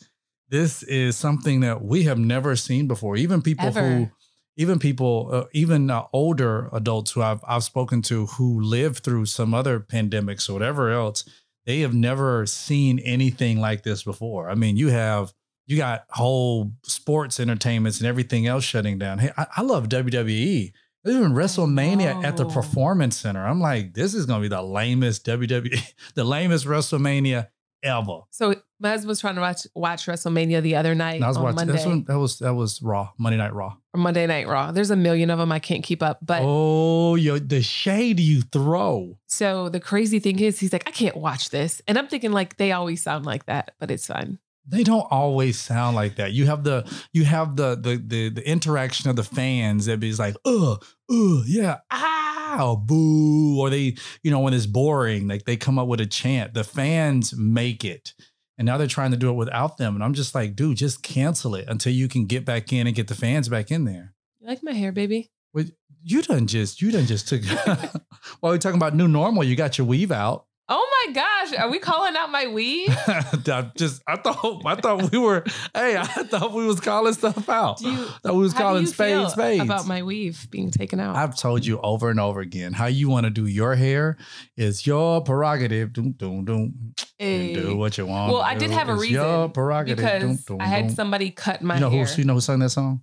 [0.50, 3.16] this is something that we have never seen before.
[3.18, 4.12] Even people who,
[4.58, 9.26] even people, uh, even uh, older adults who I've I've spoken to who lived through
[9.26, 11.28] some other pandemics or whatever else,
[11.66, 14.52] they have never seen anything like this before.
[14.52, 15.34] I mean, you have
[15.68, 19.20] you got whole sports entertainments and everything else shutting down.
[19.20, 20.72] Hey, I, I love WWE.
[21.06, 22.46] Even WrestleMania at the.
[22.46, 22.50] Oh.
[22.50, 23.46] Performance Center.
[23.46, 27.48] I'm like, this is gonna be the lamest WWE, the lamest WrestleMania
[27.84, 28.22] ever.
[28.32, 31.38] So my husband was trying to watch watch WrestleMania the other night And I was
[31.38, 31.56] on watching.
[31.56, 33.76] Monday That's when that was that was Raw, Monday Night Raw.
[33.94, 34.72] or Monday Night Raw.
[34.72, 35.52] There's a million of them.
[35.52, 36.20] I can't keep up.
[36.22, 39.18] But oh, yo, the shade you throw.
[39.28, 42.58] so the crazy thing is, he's like, I can't watch this, and I'm thinking like
[42.58, 44.40] they always sound like that, but it's fine.
[44.70, 46.34] They don't always sound like that.
[46.34, 50.14] You have the you have the the the, the interaction of the fans that be
[50.14, 55.46] like, uh, uh, yeah, ah, or boo, or they, you know, when it's boring, like
[55.46, 56.54] they come up with a chant.
[56.54, 58.14] The fans make it.
[58.58, 59.94] And now they're trying to do it without them.
[59.94, 62.96] And I'm just like, dude, just cancel it until you can get back in and
[62.96, 64.16] get the fans back in there.
[64.40, 65.30] You like my hair, baby?
[65.54, 65.66] Well,
[66.04, 67.44] you done just you done just took
[68.40, 70.46] while we're talking about new normal, you got your weave out.
[70.70, 72.90] Oh my gosh, are we calling out my weave?
[73.08, 77.48] I just I thought I thought we were hey, I thought we was calling stuff
[77.48, 77.78] out.
[77.78, 78.06] Do you?
[78.22, 79.64] thought we was how calling you feel spades spades.
[79.64, 81.16] about my weave being taken out?
[81.16, 84.18] I've told you over and over again how you want to do your hair
[84.58, 85.94] is your prerogative.
[85.94, 86.94] Doom, doom, doom.
[87.18, 87.54] Hey.
[87.54, 88.34] And do what you want.
[88.34, 89.98] Well, I did have a It's reason Your prerogative.
[89.98, 92.06] because Doom, doom, I had somebody cut my You know hair.
[92.06, 92.16] who?
[92.22, 93.02] You know who sung that song?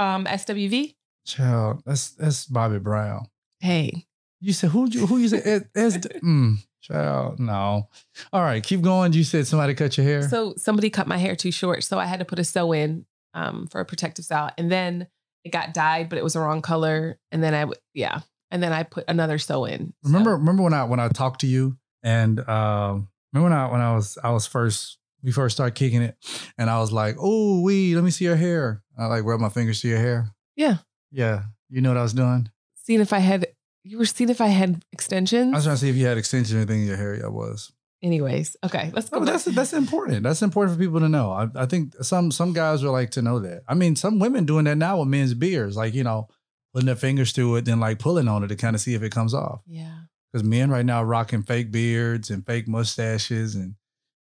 [0.00, 0.96] um, SWV.
[1.26, 3.26] Child, that's that's Bobby Brown.
[3.60, 4.06] Hey,
[4.40, 4.88] You said who?
[4.90, 5.68] You who you said?
[5.74, 7.88] As, as, mm, child, no.
[8.32, 9.12] All right, keep going.
[9.12, 10.28] You said somebody cut your hair.
[10.28, 13.06] so somebody cut my hair too short, so I had to put a sew in
[13.34, 15.06] um, for a protective style, and then
[15.44, 18.20] it got dyed, but it was the wrong color, and then I w- yeah,
[18.50, 19.94] and then I put another sew in.
[20.02, 23.70] So- Remember, remember when I when I talked to you and um, remember when I
[23.72, 26.16] when I was I was first we first started kicking it
[26.58, 28.82] and I was like, oh, we let me see your hair.
[28.98, 30.28] I like rub my fingers to your hair.
[30.54, 30.76] Yeah.
[31.10, 31.44] yeah.
[31.70, 32.48] You know what I was doing?
[32.76, 33.46] seeing if I had
[33.84, 35.52] you were seeing if I had extensions.
[35.52, 37.14] I was trying to see if you had extensions or anything in your hair.
[37.16, 37.70] Yeah, I was.
[38.02, 39.24] Anyways, okay, let's No, go.
[39.24, 40.22] but that's that's important.
[40.24, 41.30] That's important for people to know.
[41.32, 43.62] I, I think some some guys would like to know that.
[43.68, 46.28] I mean, some women doing that now with men's beards, like you know,
[46.72, 49.02] putting their fingers through it, then like pulling on it to kind of see if
[49.02, 49.60] it comes off.
[49.66, 50.00] yeah.
[50.30, 53.74] because men right now are rocking fake beards and fake mustaches and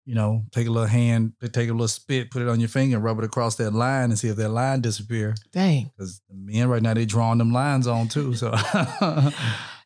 [0.06, 3.00] you know take a little hand take a little spit put it on your finger
[3.00, 5.92] rub it across that line and see if that line disappear Dang.
[5.98, 8.52] because the men right now they drawing them lines on too so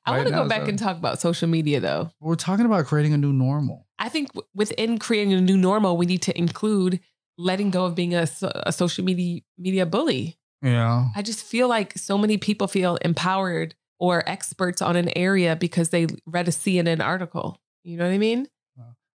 [0.06, 2.12] I want to go back and talk about social media though.
[2.20, 6.06] we're talking about creating a new normal I think within creating a new normal, we
[6.06, 7.00] need to include
[7.38, 10.38] letting go of being a, a social media media bully.
[10.62, 15.56] yeah I just feel like so many people feel empowered or experts on an area
[15.56, 17.60] because they read a CNN article.
[17.84, 18.48] You know what I mean?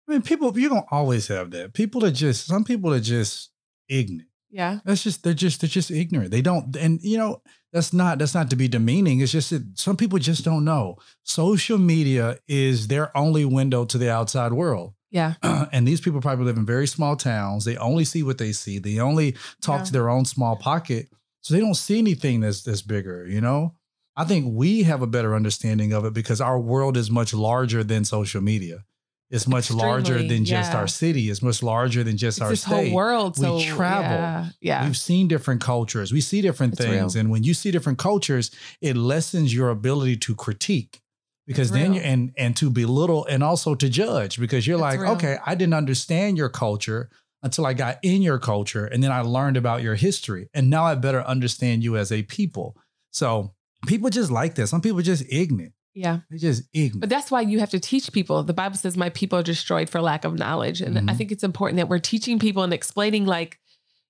[0.09, 3.51] I mean people you're gonna always have that people are just some people are just
[3.89, 4.81] ignorant Yeah.
[4.85, 6.31] That's just they're just they're just ignorant.
[6.31, 7.41] They don't and you know
[7.73, 9.21] that's not that's not to be demeaning.
[9.23, 10.97] It's just that some people just don't know.
[11.25, 14.93] Social media is their only window to the outside world.
[15.11, 15.35] Yeah.
[15.73, 17.65] and these people probably live in very small towns.
[17.65, 18.79] They only see what they see.
[18.79, 19.85] They only talk Yeah.
[19.87, 21.09] to their own small pocket.
[21.41, 23.75] So they don't see anything that's that's bigger, you know?
[24.17, 27.83] I think we have a better understanding of it because our world is much larger
[27.83, 28.85] than social media.
[29.33, 31.31] It's much larger Extremely, than just our city.
[31.31, 32.89] It's much larger than just It's our this state.
[32.89, 33.39] whole world.
[33.39, 34.19] We So travel.
[34.19, 34.49] Yeah.
[34.61, 34.85] yeah.
[34.87, 36.13] We've seen different cultures.
[36.13, 37.15] We see different It's things.
[37.17, 37.21] real.
[37.21, 41.01] And when you see different cultures, it lessens your ability to critique.
[41.47, 44.83] Because It's then you and and to belittle and also to judge because you're It's
[44.83, 45.13] like, real.
[45.13, 47.09] okay, I didn't understand your culture
[47.43, 50.49] until I got in your culture and then I learned about your history.
[50.55, 52.77] And now I better understand you as a people.
[53.11, 53.55] So
[53.87, 54.69] people just like that.
[54.69, 55.73] Some people just ignorant.
[55.95, 56.21] Yeah.
[56.31, 57.01] They're just ignorant.
[57.01, 58.43] But that's why you have to teach people.
[58.43, 60.81] The Bible says, My people are destroyed for lack of knowledge.
[60.81, 61.17] And I Mhm.
[61.17, 63.59] think it's important that we're teaching people and explaining, like,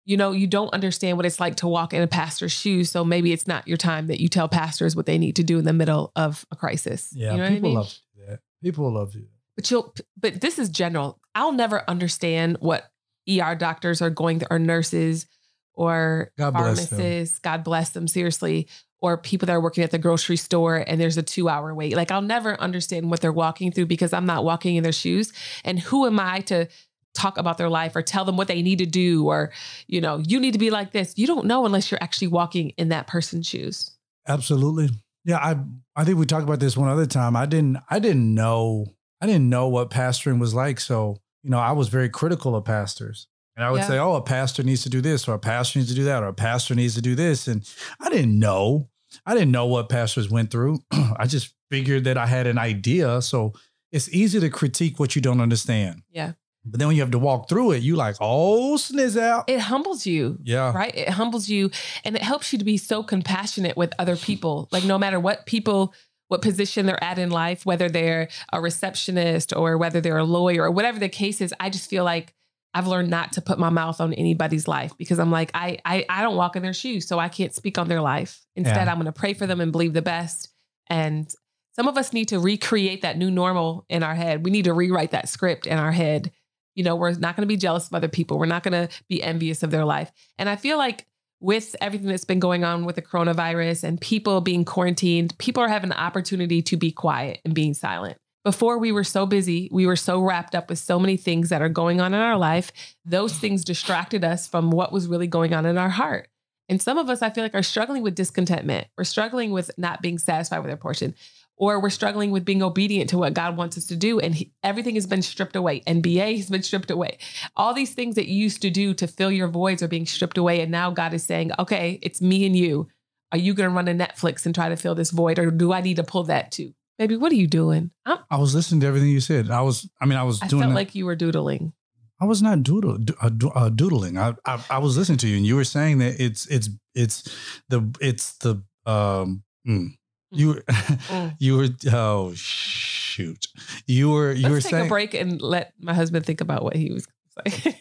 [0.05, 2.90] you know, you don't understand what it's like to walk in a pastor's shoes.
[2.90, 5.59] So maybe it's not your time that you tell pastors what they need to do
[5.59, 7.12] in the middle of a crisis.
[7.14, 7.79] yeah, you know what I people mean?
[7.79, 8.40] love to that.
[8.62, 9.29] People love to that.
[9.57, 11.21] But you'll but this is general.
[11.35, 12.90] I'll never understand what
[13.29, 15.27] ER doctors are going through or nurses
[15.75, 17.38] or God bless pharmacists.
[17.38, 18.68] God bless them, seriously.
[19.03, 21.97] Or people that are working at the grocery store and there's a two hour wait.
[21.97, 25.33] Like I'll never understand what they're walking through because I'm not walking in their shoes.
[25.65, 26.69] And who am I to
[27.15, 29.53] talk about their life or tell them what they need to do or,
[29.87, 31.12] you know, you need to be like this.
[31.17, 33.91] You don't know unless you're actually walking in that person's shoes.
[34.27, 34.88] Absolutely.
[35.25, 35.57] Yeah, I
[35.95, 37.37] I think we talked about this one other time.
[37.37, 38.87] I didn't I didn't know
[39.21, 40.81] I didn't know what pastoring was like.
[40.81, 43.27] So, you know, I was very critical of pastors.
[43.55, 43.88] And I would Yeah.
[43.88, 46.23] say, oh, a pastor needs to do this, or a pastor needs to do that,
[46.23, 47.47] or a pastor needs to do this.
[47.47, 47.69] And
[48.01, 48.88] I didn't know.
[49.27, 50.81] I didn't know what pastors went through.
[50.90, 53.22] I just figured that I had an idea.
[53.22, 53.53] So
[53.90, 56.03] it's easy to critique what you don't understand.
[56.11, 56.33] Yeah.
[56.64, 59.48] But then when you have to walk through it, you like, oh, sniz out.
[59.48, 60.38] It humbles you.
[60.44, 60.72] yeah.
[60.72, 60.94] right?
[60.94, 61.70] It humbles you
[62.05, 64.68] and it helps you to be so compassionate with other people.
[64.72, 65.92] Like no matter what people
[66.29, 70.62] what position they're at in life, whether they're a receptionist or whether they're a lawyer
[70.62, 72.33] or whatever the case is, I just feel like
[72.75, 76.05] I've learned not to put my mouth on anybody's life because I'm like, I I,
[76.09, 78.41] I don't walk in their shoes, so I can't speak on their life.
[78.57, 78.91] Instead, Yeah.
[78.91, 80.49] I'm going to pray for them and believe the best.
[80.89, 81.31] And
[81.75, 84.45] some of us need to recreate that new normal in our head.
[84.45, 86.31] We need to rewrite that script in our head.
[86.75, 88.39] You know, we're not going to be jealous of other people.
[88.39, 90.11] We're not going to be envious of their life.
[90.39, 91.07] And I feel like
[91.41, 95.69] with everything that's been going on with the coronavirus and people being quarantined, people are
[95.69, 98.17] having the opportunity to be quiet and being silent.
[98.44, 101.62] Before we were so busy, we were so wrapped up with so many things that
[101.62, 102.72] are going on in our life.
[103.05, 106.28] Those things distracted us from what was really going on in our heart.
[106.68, 108.88] And some of us, I feel like, are struggling with discontentment.
[108.96, 111.14] We're struggling with not being satisfied with our portion,
[111.57, 114.18] or we're struggling with being obedient to what God wants us to do.
[114.18, 115.81] And he, everything has been stripped away.
[115.87, 117.18] NBA has been stripped away.
[117.55, 120.38] All these things that you used to do to fill your voids are being stripped
[120.38, 120.61] away.
[120.61, 122.88] And now God is saying, okay, it's me and you.
[123.31, 125.72] Are you going to run a Netflix and try to fill this void, or do
[125.72, 126.74] I need to pull that too?
[126.98, 127.90] Baby, what are you doing?
[128.07, 129.50] I'm, I was listening to everything you said.
[129.50, 130.62] I was, I mean, I was I doing.
[130.62, 131.72] felt that- like you were doodling.
[132.20, 134.16] I was not doodle, uh, uh, doodling.
[134.16, 137.28] I, I I was listening to you, and you were saying that it's it's it's
[137.68, 139.88] the it's the um mm.
[140.31, 141.35] you Mm.
[141.40, 143.48] you were oh shoot
[143.88, 146.62] you were you Let's were take saying a break and let my husband think about
[146.62, 147.81] what he was going to say.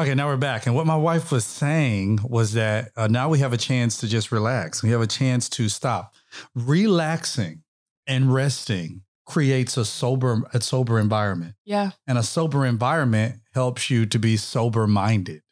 [0.00, 3.38] okay now we're back and what my wife was saying was that uh, now we
[3.40, 6.14] have a chance to just relax we have a chance to stop
[6.54, 7.62] relaxing
[8.06, 11.54] and resting creates a sober a sober environment.
[11.64, 11.90] Yeah.
[12.06, 15.42] and a sober environment helps you to be sober minded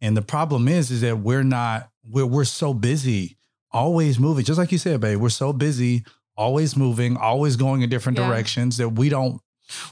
[0.00, 3.38] and the problem is is that we're not we're, we're so busy
[3.72, 4.44] always moving.
[4.44, 6.04] Just like you said babe we're so busy
[6.36, 8.28] always moving always going in different Yeah.
[8.28, 9.40] directions that we don't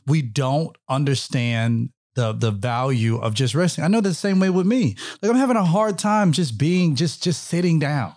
[0.07, 3.85] we don't understand the the value of just resting.
[3.85, 4.97] I know the same way with me.
[5.21, 8.15] Like i'm having a hard time just being just just sitting down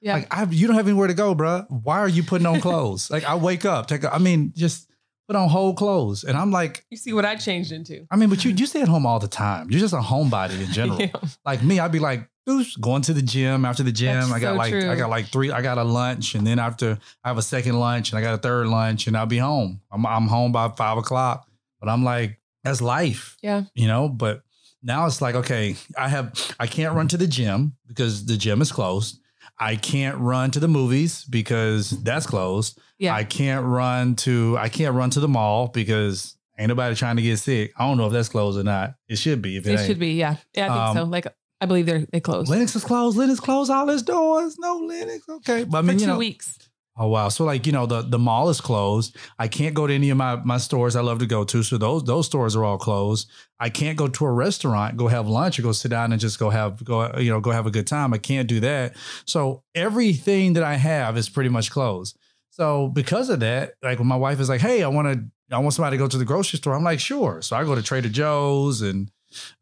[0.00, 0.14] Yeah.
[0.14, 1.66] like I, you don't have anywhere to go, bruh.
[1.70, 3.10] Why are you putting on clothes?
[3.10, 4.04] like I wake up, take.
[4.04, 4.90] A, I mean, just
[5.26, 8.06] put on whole clothes, and I'm like, you see what I changed into.
[8.10, 9.70] I mean, but you you stay at home all the time.
[9.70, 10.98] You're just a homebody in general.
[11.00, 11.10] Yeah.
[11.44, 14.14] Like me, I'd be like, "Oosh," going to the gym after the gym.
[14.20, 14.90] That's I got so like true.
[14.90, 15.50] I got like three.
[15.50, 18.34] I got a lunch, and then after I have a second lunch, and I got
[18.34, 19.80] a third lunch, and I'll be home.
[19.90, 21.48] I'm I'm home by five o'clock.
[21.80, 23.36] But I'm like, that's life.
[23.42, 23.64] Yeah.
[23.74, 24.42] You know, but
[24.82, 28.62] now it's like, okay, I have I can't run to the gym because the gym
[28.62, 29.20] is closed.
[29.58, 32.78] I can't run to the movies because that's closed.
[32.98, 33.14] Yeah.
[33.14, 37.22] I can't run to I can't run to the mall because ain't nobody trying to
[37.22, 37.72] get sick.
[37.78, 38.94] I don't know if that's closed or not.
[39.08, 40.14] It should be if it, it should be.
[40.14, 40.36] Yeah.
[40.54, 40.64] Yeah.
[40.64, 41.04] I think Um, so.
[41.04, 41.26] Like,
[41.60, 43.16] I believe they're they closed Lenox is closed.
[43.16, 44.58] Lenox closed all its doors.
[44.58, 45.26] No Lenox.
[45.28, 45.64] Okay.
[45.64, 46.58] But I for two you know, weeks.
[46.98, 47.28] Oh wow!
[47.28, 49.16] So like you know the the mall is closed.
[49.38, 51.62] I can't go to any of my my stores I love to go to.
[51.62, 53.28] So those those stores are all closed.
[53.60, 56.38] I can't go to a restaurant, go have lunch, or go sit down and just
[56.38, 58.14] go have go you know go have a good time.
[58.14, 58.96] I can't do that.
[59.26, 62.16] So everything that I have is pretty much closed.
[62.50, 65.58] So because of that, like when my wife is like, "Hey, I want to I
[65.58, 67.82] want somebody to go to the grocery store," I'm like, "Sure." So I go to
[67.82, 69.10] Trader Joe's and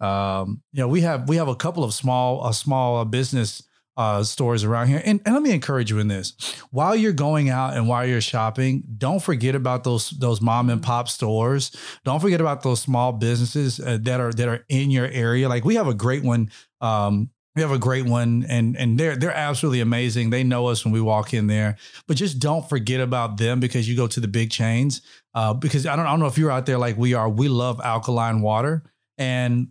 [0.01, 3.63] um, you know we have we have a couple of small a small uh, business
[3.97, 5.03] uh, stores around here.
[5.05, 6.35] And, and let me encourage you in this:
[6.71, 10.83] while you're going out and while you're shopping, don't forget about those those mom and
[10.83, 11.75] pop stores.
[12.05, 15.49] Don't forget about those small businesses uh, that are that are in your area.
[15.49, 16.51] Like we have a great one.
[16.81, 20.31] Um, we have a great one, and and they're they're absolutely amazing.
[20.31, 21.77] They know us when we walk in there,
[22.09, 25.03] but just don't forget about them because you go to the big chains.
[25.35, 27.29] Uh, because I don't I don't know if you're out there like we are.
[27.29, 28.83] We love alkaline water,
[29.19, 29.69] and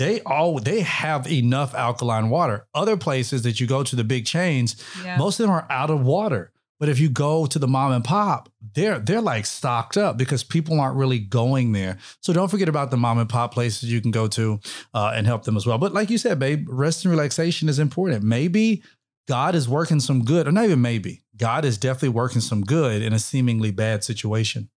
[0.00, 2.66] they all they have enough alkaline water.
[2.74, 5.16] Other places that you go to the big chains, Yeah.
[5.18, 6.52] most of them are out of water.
[6.78, 10.42] But if you go to the mom and pop, they're they're like stocked up because
[10.42, 11.98] people aren't really going there.
[12.22, 14.58] So don't forget about the mom and pop places you can go to
[14.94, 15.76] uh, and help them as well.
[15.76, 18.22] But like you said, babe, rest and relaxation is important.
[18.24, 18.82] Maybe
[19.28, 21.20] God is working some good, or not even maybe.
[21.36, 24.70] God is definitely working some good in a seemingly bad situation.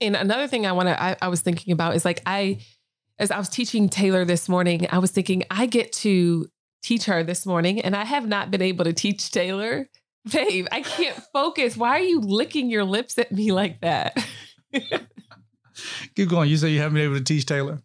[0.00, 2.58] And another thing I want to, I, I was thinking about is like, I,
[3.18, 6.48] as I was teaching Taylor this morning, I was thinking I get to
[6.82, 9.88] teach her this morning and I have not been able to teach Taylor.
[10.30, 11.76] Babe, I can't focus.
[11.76, 14.16] Why are you licking your lips at me like that?
[16.16, 16.48] Keep going.
[16.48, 17.80] You say you haven't been able to teach Taylor.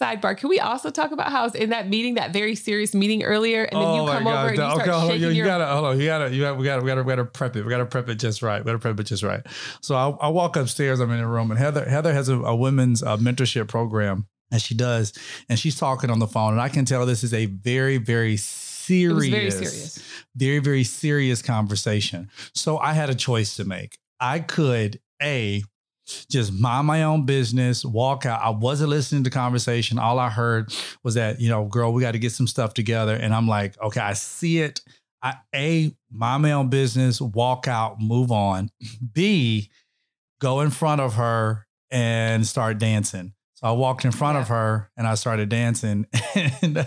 [0.00, 2.94] Sidebar, can we also talk about how I was in that meeting, that very serious
[2.94, 5.06] meeting earlier, and then you come over and you start Oh on.
[5.08, 6.00] shaking You, you your gotta hold on.
[6.00, 7.64] You gotta you gotta we gotta we gotta we gotta prep it.
[7.64, 8.60] We gotta prep it just right.
[8.64, 9.42] We gotta prep it just right.
[9.80, 10.98] So I, I walk upstairs.
[11.00, 14.60] I'm in the room, and Heather Heather has a, a women's uh, mentorship program, and
[14.60, 15.12] she does,
[15.48, 18.36] and she's talking on the phone, and I can tell this is a very very
[18.36, 20.02] serious, very serious.
[20.34, 22.30] very very serious conversation.
[22.54, 23.98] So I had a choice to make.
[24.18, 25.62] I could a
[26.28, 28.40] just mind my own business, walk out.
[28.42, 29.98] I wasn't listening to conversation.
[29.98, 30.72] All I heard
[31.04, 33.14] was that, you know, girl, we got to get some stuff together.
[33.14, 34.80] And I'm like, okay, I see it.
[35.22, 38.70] I A, mind my own business, walk out, move on.
[39.12, 39.70] B,
[40.40, 43.32] go in front of her and start dancing.
[43.54, 46.06] So I walked in front of her and I started dancing.
[46.34, 46.84] And-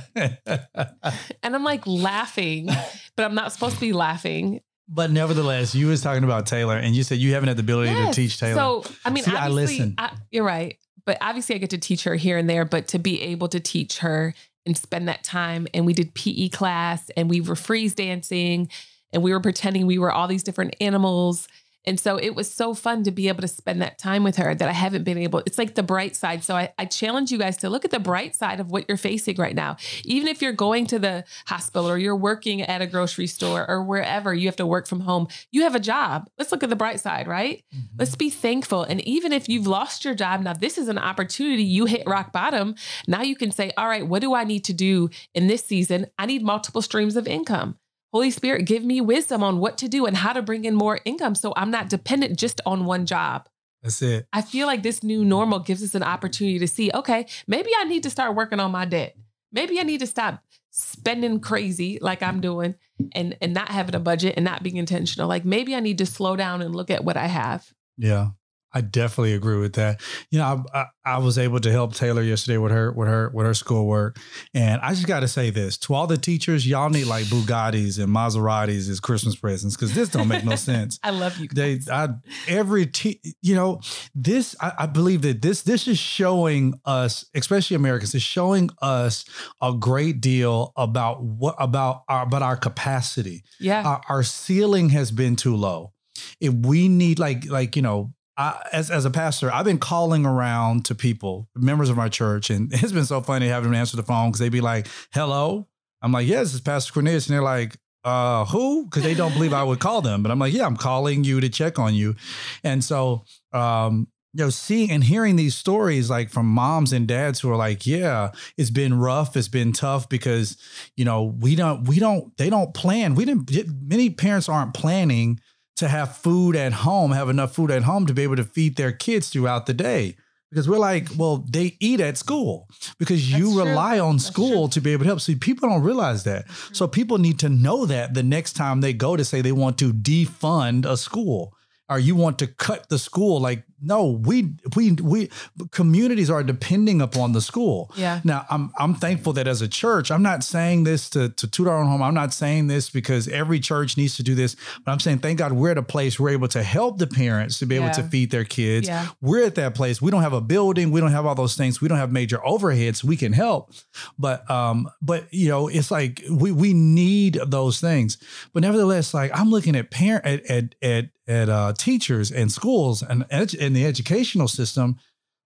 [1.43, 2.67] And I'm like laughing,
[3.15, 4.60] but I'm not supposed to be laughing.
[4.88, 7.93] But nevertheless, you was talking about Taylor and you said you haven't had the ability
[7.93, 8.56] to teach Taylor.
[8.56, 9.95] So I mean, See, I obviously, listen.
[9.98, 12.65] I- you're right, but obviously, I get to teach her here and there.
[12.65, 14.34] But to be able to teach her
[14.65, 18.69] and spend that time, and we did PE class, and we were freeze dancing,
[19.13, 21.48] and we were pretending we were all these different animals.
[21.88, 24.56] And so it was so fun to be able to spend that time with her
[24.56, 25.39] that I haven't been able.
[25.45, 26.43] It's like the bright side.
[26.43, 28.98] So I, I challenge you guys to look at the bright side of what you're
[28.98, 29.78] facing right now.
[30.04, 33.84] Even if you're going to the hospital or you're working at a grocery store or
[33.84, 36.30] wherever you have to work from home, you have a job.
[36.38, 37.63] Let's look at the bright side, right?
[37.74, 37.95] Mm-hmm.
[38.00, 38.84] Let's be thankful.
[38.84, 41.63] And even if you've lost your job, now this is an opportunity.
[41.63, 42.76] You hit rock bottom.
[43.08, 46.08] Now you can say, all right, what do I need to do in this season?
[46.17, 47.78] I need multiple streams of income.
[48.15, 51.01] Holy Spirit, give me wisdom on what to do and how to bring in more
[51.04, 53.49] income so I'm not dependent just on one job.
[53.84, 54.25] That's it.
[54.32, 57.84] I feel like this new normal gives us an opportunity to see, okay, maybe I
[57.84, 59.17] need to start working on my debt.
[59.51, 62.75] Maybe I need to stop spending crazy like I'm doing
[63.12, 65.28] and and not having a budget and not being intentional.
[65.28, 67.69] Like maybe I need to slow down and look at what I have.
[67.97, 68.30] Yeah.
[68.75, 70.01] I definitely agree with that.
[70.29, 73.31] You know, I, I, I was able to help Taylor yesterday with her with her
[73.33, 74.19] with her schoolwork,
[74.53, 77.97] and I just got to say this to all the teachers: y'all need like Bugattis
[78.03, 80.99] and Maseratis as Christmas presents because this don't make no sense.
[81.03, 81.47] I love you.
[81.47, 81.79] They.
[81.91, 82.09] I,
[82.47, 83.79] every, te- you know,
[84.13, 89.25] this, I, I believe that this, this is showing us, especially Americans, is showing us
[89.61, 93.43] a great deal about what, about our, about our capacity.
[93.59, 93.83] yeah.
[93.83, 95.93] Our, our ceiling has been too low.
[96.39, 100.26] If we need, like, like, you know, I, as, as a pastor, I've been calling
[100.26, 103.98] around to people, members of my church, and it's been so funny having them answer
[103.98, 105.67] the phone because they'd be like, hello.
[106.02, 107.28] I'm like, yes, it's Pastor Cornelius.
[107.28, 108.86] And they're like, uh, who?
[108.86, 110.21] Because they don't believe I would call them.
[110.21, 112.15] But I'm like, yeah, I'm calling you to check on you.
[112.63, 117.39] And so, um, you know, seeing and hearing these stories like from moms and dads
[117.39, 120.58] who are like, yeah, it's been rough, it's been tough because,
[120.98, 123.15] you know, we don't, we don't, they don't plan.
[123.15, 123.50] We didn't,
[123.88, 125.39] many parents aren't planning
[125.77, 128.75] to have food at home, have enough food at home to be able to feed
[128.75, 130.15] their kids throughout the day.
[130.51, 133.65] Because we're like, well, they eat at school because you That's true.
[133.65, 135.19] rely on school to be able to help.
[135.19, 136.49] See, people don't realize that.
[136.71, 136.91] So mm-hmm.
[136.91, 139.91] people need to know that the next time they go to say they want to
[139.91, 141.53] defund a school
[141.89, 143.41] or you want to cut the school.
[143.41, 145.29] Like, no, we we we
[145.71, 147.91] communities are depending upon the school.
[147.95, 148.21] Yeah.
[148.23, 151.67] Now, I'm I'm thankful that as a church, I'm not saying this to to toot
[151.67, 152.01] our own home.
[152.01, 155.39] I'm not saying this because every church needs to do this, but I'm saying thank
[155.39, 158.03] God we're at a place we're able to help the parents to be able to
[158.03, 158.88] feed their kids.
[158.88, 159.07] Yeah.
[159.21, 160.01] We're at that place.
[160.01, 160.91] We don't have a building.
[160.91, 161.81] We don't have all those things.
[161.81, 163.03] We don't have major overheads.
[163.03, 163.71] We can help,
[164.17, 168.17] but um, but you know, it's like we we need those things.
[168.53, 173.01] But nevertheless, like I'm looking at parent at at at, at uh, teachers and schools
[173.01, 174.97] and edu- in the educational system,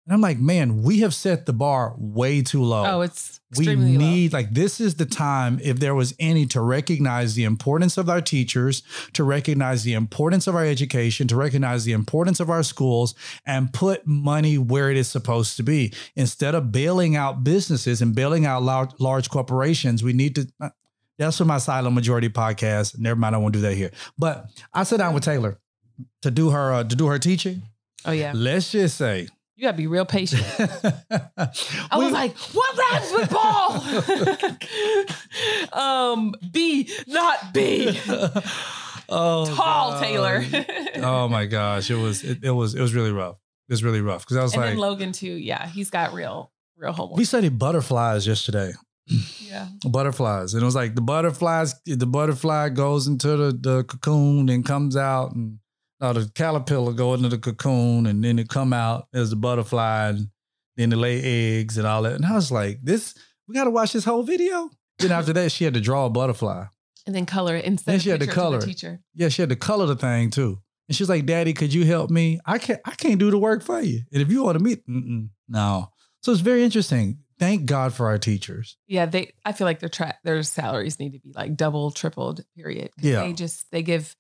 [0.10, 2.84] and I'm like, man, we have set the bar way too low.
[2.84, 4.06] Oh, it's we extremely low.
[4.06, 8.10] need like this is the time if there was any to recognize the importance of
[8.10, 8.82] our teachers
[9.14, 13.14] to recognize the importance of our education to recognize the importance of our schools
[13.46, 15.94] and put money where it is supposed to be.
[16.16, 20.70] Instead of bailing out businesses and bailing out large, large corporations we need to uh,
[21.20, 22.98] that's for my silent majority podcast.
[22.98, 23.92] Never mind i won't do that here.
[24.18, 25.60] But i sat down with taylor
[26.24, 27.62] to do her uh, to do her teaching
[28.06, 28.32] Oh yeah.
[28.36, 30.44] let's just say You gotta be real patient.
[30.60, 33.84] I was like, what rhymes with Paul?
[36.14, 38.00] um, B, not B.
[39.10, 40.02] oh, Tall God.
[40.04, 40.44] Taylor.
[40.98, 43.36] oh my gosh, it was it, it was it was really rough.
[43.68, 45.32] It was really rough because I was and like, Logan too.
[45.32, 47.18] Yeah, he's got real, real homework.
[47.18, 48.72] we studied butterflies yesterday.
[49.40, 49.68] yeah.
[49.86, 51.76] Butterflies, and it was like the butterflies.
[51.86, 55.60] The butterfly goes into the, the cocoon and comes out, and
[56.02, 60.10] uh, the caterpillar go into the cocoon, and then it come out as the butterfly,
[60.10, 60.30] and
[60.78, 62.14] then they lay eggs and all that.
[62.14, 63.16] And I was like, this
[63.48, 64.70] we got to watch this whole video.
[65.00, 66.66] Then after that, she had to draw a butterfly.
[67.06, 69.02] And then color it instead Then of she had to it color the teacher.
[69.16, 70.60] Yeah, she had to color the thing too.
[70.88, 72.40] And she's like, "Daddy, could you help me?
[72.46, 72.80] I can't.
[72.86, 74.02] I can't do the work for you.
[74.12, 74.84] And if you want to meet,
[75.48, 75.90] no."
[76.22, 77.20] So it's very interesting.
[77.40, 78.78] Thank God for our teachers.
[78.88, 79.34] Yeah, they.
[79.46, 82.44] I feel like their tra- their salaries need to be like double, tripled.
[82.56, 82.92] Period.
[83.00, 83.22] Yeah.
[83.22, 84.16] They just they give.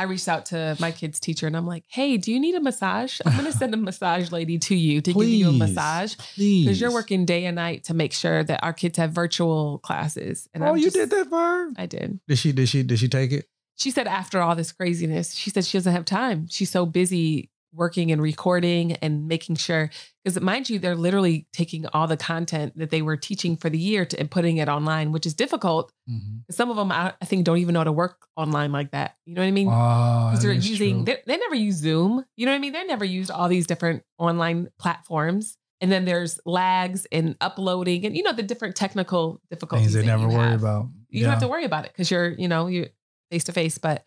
[0.00, 2.60] I reached out to my kid's teacher and I'm like, "Hey, do you need a
[2.60, 3.20] massage?
[3.26, 6.90] I'm gonna send a massage lady to you to give you a massage because you're
[6.90, 10.68] working day and night to make sure that our kids have virtual classes." And oh,
[10.68, 11.70] I'm you just- did that for her?
[11.76, 12.18] I did.
[12.26, 12.52] Did she?
[12.52, 12.82] Did she?
[12.82, 13.46] Did she take it?
[13.76, 16.46] She said after all this craziness, she said she doesn't have time.
[16.48, 19.90] She's so busy working and recording and making sure
[20.24, 23.78] because mind you, they're literally taking all the content that they were teaching for the
[23.78, 25.92] year to, and putting it online, which is difficult.
[26.10, 26.38] Mm-hmm.
[26.50, 29.16] Some of them, I, I think, don't even know how to work online like that.
[29.24, 29.68] You know what I mean?
[29.70, 32.24] Ah, oh, Because they're using, they they never use Zoom.
[32.36, 32.72] You know what I mean?
[32.72, 35.56] They never used all these different online platforms.
[35.80, 39.92] And then there's lags and uploading and you know the different technical difficulties.
[39.92, 40.60] Things they never worry have.
[40.60, 40.88] about.
[41.08, 42.90] You don't have to worry about it because you're, you know, you
[43.30, 43.78] face to face.
[43.78, 44.04] But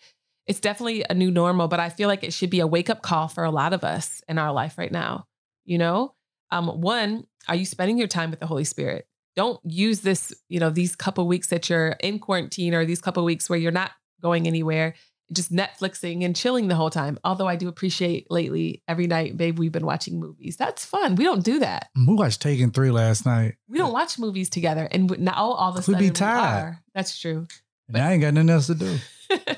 [0.47, 1.67] it's definitely a new normal.
[1.67, 3.83] But I feel like it should be a wake up call for a lot of
[3.83, 5.25] us in our life right now.
[5.65, 6.13] You know,
[6.51, 9.07] um, one, are you spending your time with the Holy Spirit?
[9.35, 13.23] Don't use this, you know, these couple weeks that you're in quarantine or these couple
[13.23, 13.91] weeks where you're not
[14.21, 14.93] going anywhere,
[15.31, 17.17] just Netflixing and chilling the whole time.
[17.23, 20.55] Although I do appreciate lately every night, babe, we've been watching movies.
[20.57, 21.15] That's fun.
[21.15, 21.89] We don't do that.
[21.95, 23.55] We watched Taken Three last night.
[23.67, 26.63] We don't watch movies together, and now all of a We'd sudden be we tired.
[26.63, 26.83] are.
[26.93, 27.47] That's true.
[27.87, 28.97] And I ain't got nothing else to do.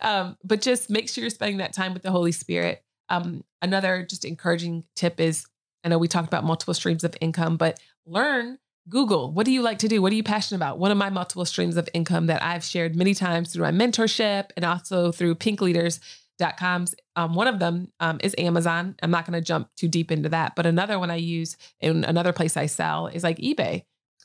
[0.00, 2.82] um, but just make sure you're spending that time with the Holy Spirit.
[3.08, 5.46] Um, another just encouraging tip is
[5.84, 9.32] I know we talked about multiple streams of income, but learn Google.
[9.32, 10.02] What do you like to do?
[10.02, 10.78] What are you passionate about?
[10.78, 14.50] One of my multiple streams of income that I've shared many times through my mentorship
[14.56, 16.94] and also through pinkleaders.com's.
[17.16, 18.96] Um, one of them um, is Amazon.
[19.02, 22.04] I'm not going to jump too deep into that, but another one I use in
[22.04, 23.84] another place I sell is like eBay,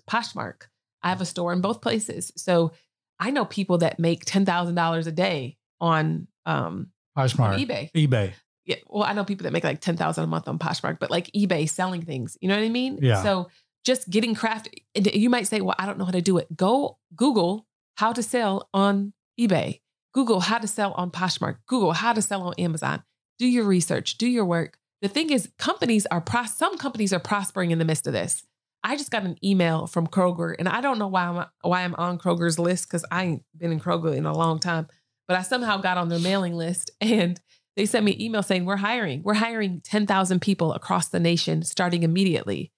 [0.10, 0.64] Poshmark.
[1.02, 2.32] I have a store in both places.
[2.36, 2.72] So
[3.20, 7.66] I know people that make $10,000 a day on, um, on Poshmark.
[7.66, 7.92] eBay.
[7.94, 8.34] eBay.
[8.66, 11.32] Yeah, well, I know people that make like 10,000 a month on Poshmark, but like
[11.32, 13.00] eBay selling things, you know what I mean?
[13.02, 13.24] Yeah.
[13.24, 13.50] So
[13.84, 14.70] just getting craft.
[14.96, 16.56] You might say, well, I don't know how to do it.
[16.56, 17.66] Go Google
[17.96, 19.82] how to sell on eBay.
[20.14, 21.58] Google how to sell on Poshmark.
[21.68, 23.04] Google how to sell on Amazon.
[23.40, 24.78] Do your research, do your work.
[25.02, 28.44] The thing is, companies are, pros- some companies are prospering in the midst of this.
[28.84, 31.96] I just got an email from Kroger, and I don't know why I'm why I'm
[31.96, 34.88] on Kroger's list because I ain't been in Kroger in a long time.
[35.28, 37.40] But I somehow got on their mailing list, and
[37.76, 39.22] they sent me an email saying we're hiring.
[39.24, 42.72] We're hiring ten thousand people across the nation starting immediately.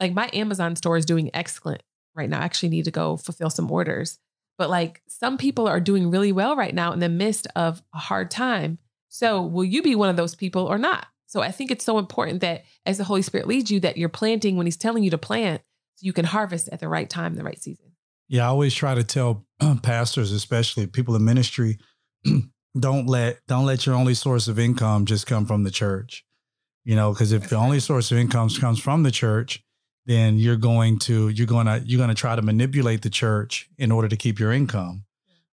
[0.00, 1.82] Like my Amazon store is doing excellent
[2.14, 2.40] right now.
[2.40, 4.18] I actually need to go fulfill some orders.
[4.58, 7.98] But like some people are doing really well right now in the midst of a
[7.98, 8.78] hard time.
[9.08, 11.06] So will you be one of those people or not?
[11.32, 14.10] So I think it's so important that as the Holy Spirit leads you, that you're
[14.10, 15.62] planting when He's telling you to plant,
[15.94, 17.86] so you can harvest at the right time, the right season.
[18.28, 19.46] Yeah, I always try to tell
[19.82, 21.78] pastors, especially people in ministry,
[22.78, 26.22] don't let don't let your only source of income just come from the church.
[26.84, 29.64] You know, because if the only source of income comes from the church,
[30.04, 33.70] then you're going to you're going to you're going to try to manipulate the church
[33.78, 35.04] in order to keep your income.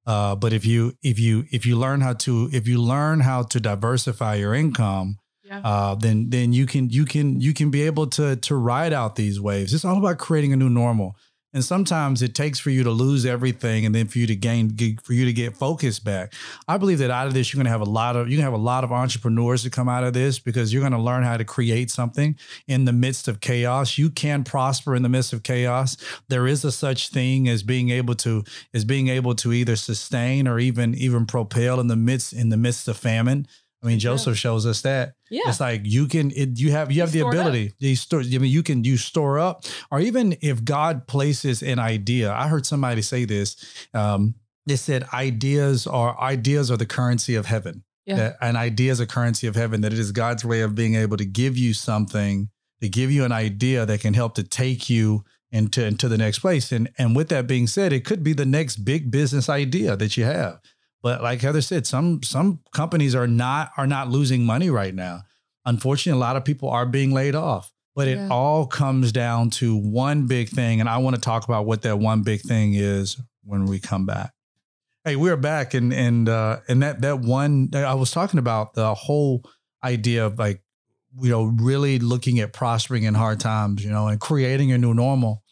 [0.04, 3.44] Uh, but if you if you if you learn how to if you learn how
[3.44, 5.18] to diversify your income,
[5.48, 5.60] Yeah.
[5.64, 9.16] uh, then then you can you can you can be able to to ride out
[9.16, 9.72] these waves.
[9.72, 11.16] It's all about creating a new normal.
[11.54, 14.76] And sometimes it takes for you to lose everything, and then for you to gain,
[15.02, 16.34] for you to get focused back.
[16.68, 18.44] I believe that out of this, you're going to have a lot of, you can
[18.44, 21.22] have a lot of entrepreneurs to come out of this because you're going to learn
[21.22, 22.36] how to create something
[22.66, 23.96] in the midst of chaos.
[23.96, 25.96] You can prosper in the midst of chaos.
[26.28, 28.44] There is a such thing as being able to,
[28.74, 32.58] as being able to either sustain or even even propel in the midst in the
[32.58, 33.46] midst of famine.
[33.82, 35.14] I mean, Joseph shows us that.
[35.30, 35.42] Yeah.
[35.46, 37.72] It's like you can it, you have you have the ability.
[37.78, 41.78] You store I mean you can you store up or even if God places an
[41.78, 42.32] idea.
[42.32, 43.56] I heard somebody say this.
[43.94, 44.34] Um
[44.66, 47.84] they said ideas are ideas are the currency of heaven.
[48.04, 48.16] Yeah.
[48.16, 50.94] That an idea is a currency of heaven that it is God's way of being
[50.94, 52.48] able to give you something
[52.80, 56.40] to give you an idea that can help to take you into into the next
[56.40, 56.72] place.
[56.72, 60.16] And and with that being said, it could be the next big business idea that
[60.16, 60.60] you have.
[61.08, 65.22] But like Heather said, some some companies are not are not losing money right now.
[65.64, 67.72] Unfortunately, a lot of people are being laid off.
[67.96, 68.28] But it Yeah.
[68.30, 71.98] all comes down to one big thing, and I want to talk about what that
[71.98, 74.34] one big thing is when we come back.
[75.02, 78.92] Hey, we're back, and and uh, and that that one I was talking about the
[78.94, 79.42] whole
[79.82, 80.62] idea of like
[81.22, 84.92] you know really looking at prospering in hard times, you know, and creating a new
[84.92, 85.42] normal.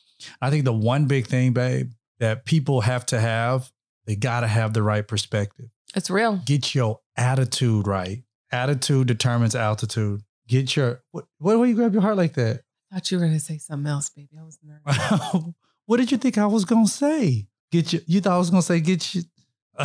[0.42, 3.72] I think the one big thing, babe, that people have to have,
[4.07, 5.66] they got to have the right perspective.
[5.94, 6.40] It's real.
[6.44, 8.22] Get your attitude right.
[8.50, 10.22] Attitude determines altitude.
[10.48, 11.26] Get your what?
[11.38, 11.59] What?
[11.59, 12.62] Why you grab your heart like that?
[12.92, 14.28] I thought you were gonna say something else, baby.
[14.38, 15.44] I was nervous.
[15.86, 17.48] what did you think I was gonna say?
[17.72, 18.02] Get your.
[18.07, 19.22] You thought I was gonna say get you.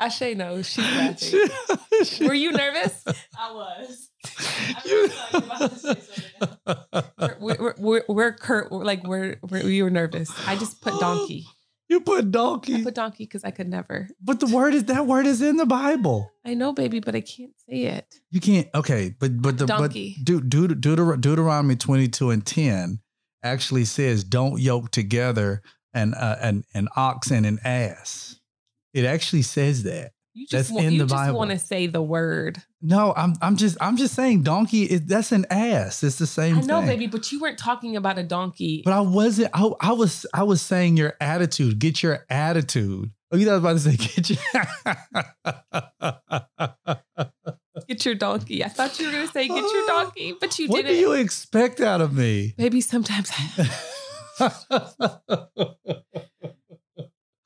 [0.00, 0.68] Ashay knows.
[0.68, 2.28] She's laughing.
[2.28, 3.02] Were you nervous?
[3.38, 4.10] I was.
[4.84, 6.00] You- I'm about to say
[6.38, 7.34] something.
[7.40, 10.30] We're we're like we're, we're we were nervous.
[10.46, 11.46] I just put donkey.
[11.86, 12.76] You put donkey.
[12.76, 14.08] I put donkey because I could never.
[14.18, 16.30] but the word is that word is in the Bible.
[16.42, 18.06] I know, baby, but I can't say it.
[18.30, 18.68] You can't.
[18.74, 20.16] Okay, but but the Donkey.
[20.18, 23.00] but Deut- Deut- Deuter- Deuteronomy twenty two and ten
[23.42, 25.60] actually says don't yoke together
[25.92, 28.40] an uh, an an ox and an ass.
[28.94, 30.12] It actually says that.
[30.36, 32.60] You just want, you just want to say the word.
[32.82, 36.02] No, I'm I'm just I'm just saying donkey is that's an ass.
[36.02, 36.88] It's the same I know, thing.
[36.88, 38.82] baby, but you weren't talking about a donkey.
[38.84, 39.50] But I wasn't.
[39.54, 40.26] I, I was.
[40.34, 41.78] I was saying your attitude.
[41.78, 43.12] Get your attitude.
[43.30, 44.38] Oh, you thought I was about to say get your.
[47.88, 48.64] Get your donkey.
[48.64, 50.90] I thought you were gonna say get your donkey, but you what didn't.
[50.90, 52.54] What do you expect out of me?
[52.56, 53.30] Maybe sometimes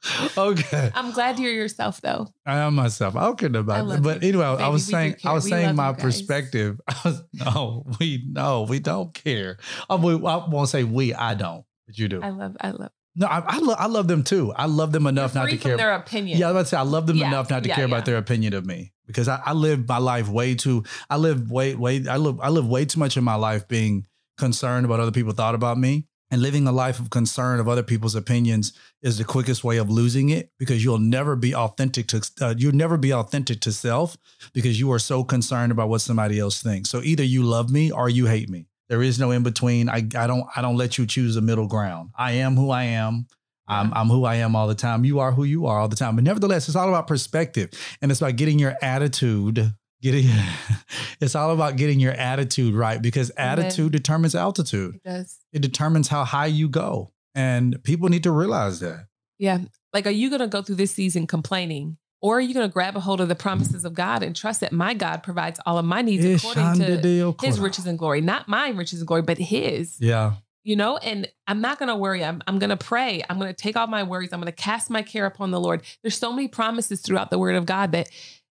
[0.38, 0.90] okay.
[0.94, 2.28] I'm glad you're yourself though.
[2.46, 3.16] I am myself.
[3.16, 4.02] I don't care about it.
[4.02, 4.28] But you.
[4.28, 6.80] anyway, I was saying, I was We saying my perspective.
[6.88, 9.58] I was, no, we no, we don't care.
[9.90, 11.14] I, I won't say we.
[11.14, 12.22] I don't, but you do.
[12.22, 14.52] I love I love no, I, I, lo- I love them too.
[14.54, 15.76] I love them enough not to care.
[15.76, 16.38] their opinion.
[16.38, 17.88] Yeah, I was about to say I love them Yeah, enough not to yeah, care
[17.88, 17.92] yeah.
[17.92, 20.84] about their opinion of me because I, I live my life way too.
[21.10, 22.04] I live way way.
[22.08, 25.32] I live I live way too much in my life being concerned about other people
[25.32, 26.06] thought about me.
[26.30, 29.88] And living a life of concern of other people's opinions is the quickest way of
[29.88, 34.16] losing it because you'll never be authentic to uh, you'll never be authentic to self
[34.52, 36.90] because you are so concerned about what somebody else thinks.
[36.90, 38.66] So either you love me or you hate me.
[38.90, 39.88] There is no in between.
[39.88, 42.10] I, I don't I don't let you choose a middle ground.
[42.14, 43.26] I am who I am.
[43.68, 45.04] I'm, I'm who I am all the time.
[45.04, 46.16] You are who you are all the time.
[46.16, 47.70] But nevertheless, it's all about perspective
[48.00, 49.74] and it's about getting your attitude.
[50.00, 50.26] Getting
[51.20, 54.96] it's all about getting your attitude right because attitude determines altitude.
[54.96, 55.38] It does.
[55.52, 57.12] It determines how high you go.
[57.34, 59.06] And people need to realize that.
[59.38, 59.58] Yeah.
[59.92, 61.96] Like, are you going to go through this season complaining?
[62.20, 64.60] Or are you going to grab a hold of the promises of God and trust
[64.60, 68.20] that my God provides all of my needs eh, according to his riches and glory?
[68.20, 69.96] Not my riches and glory, but his.
[70.00, 70.34] Yeah.
[70.64, 72.24] You know, and I'm not going to worry.
[72.24, 73.22] I'm, I'm going to pray.
[73.30, 74.32] I'm going to take all my worries.
[74.32, 75.82] I'm going to cast my care upon the Lord.
[76.02, 78.10] There's so many promises throughout the word of God that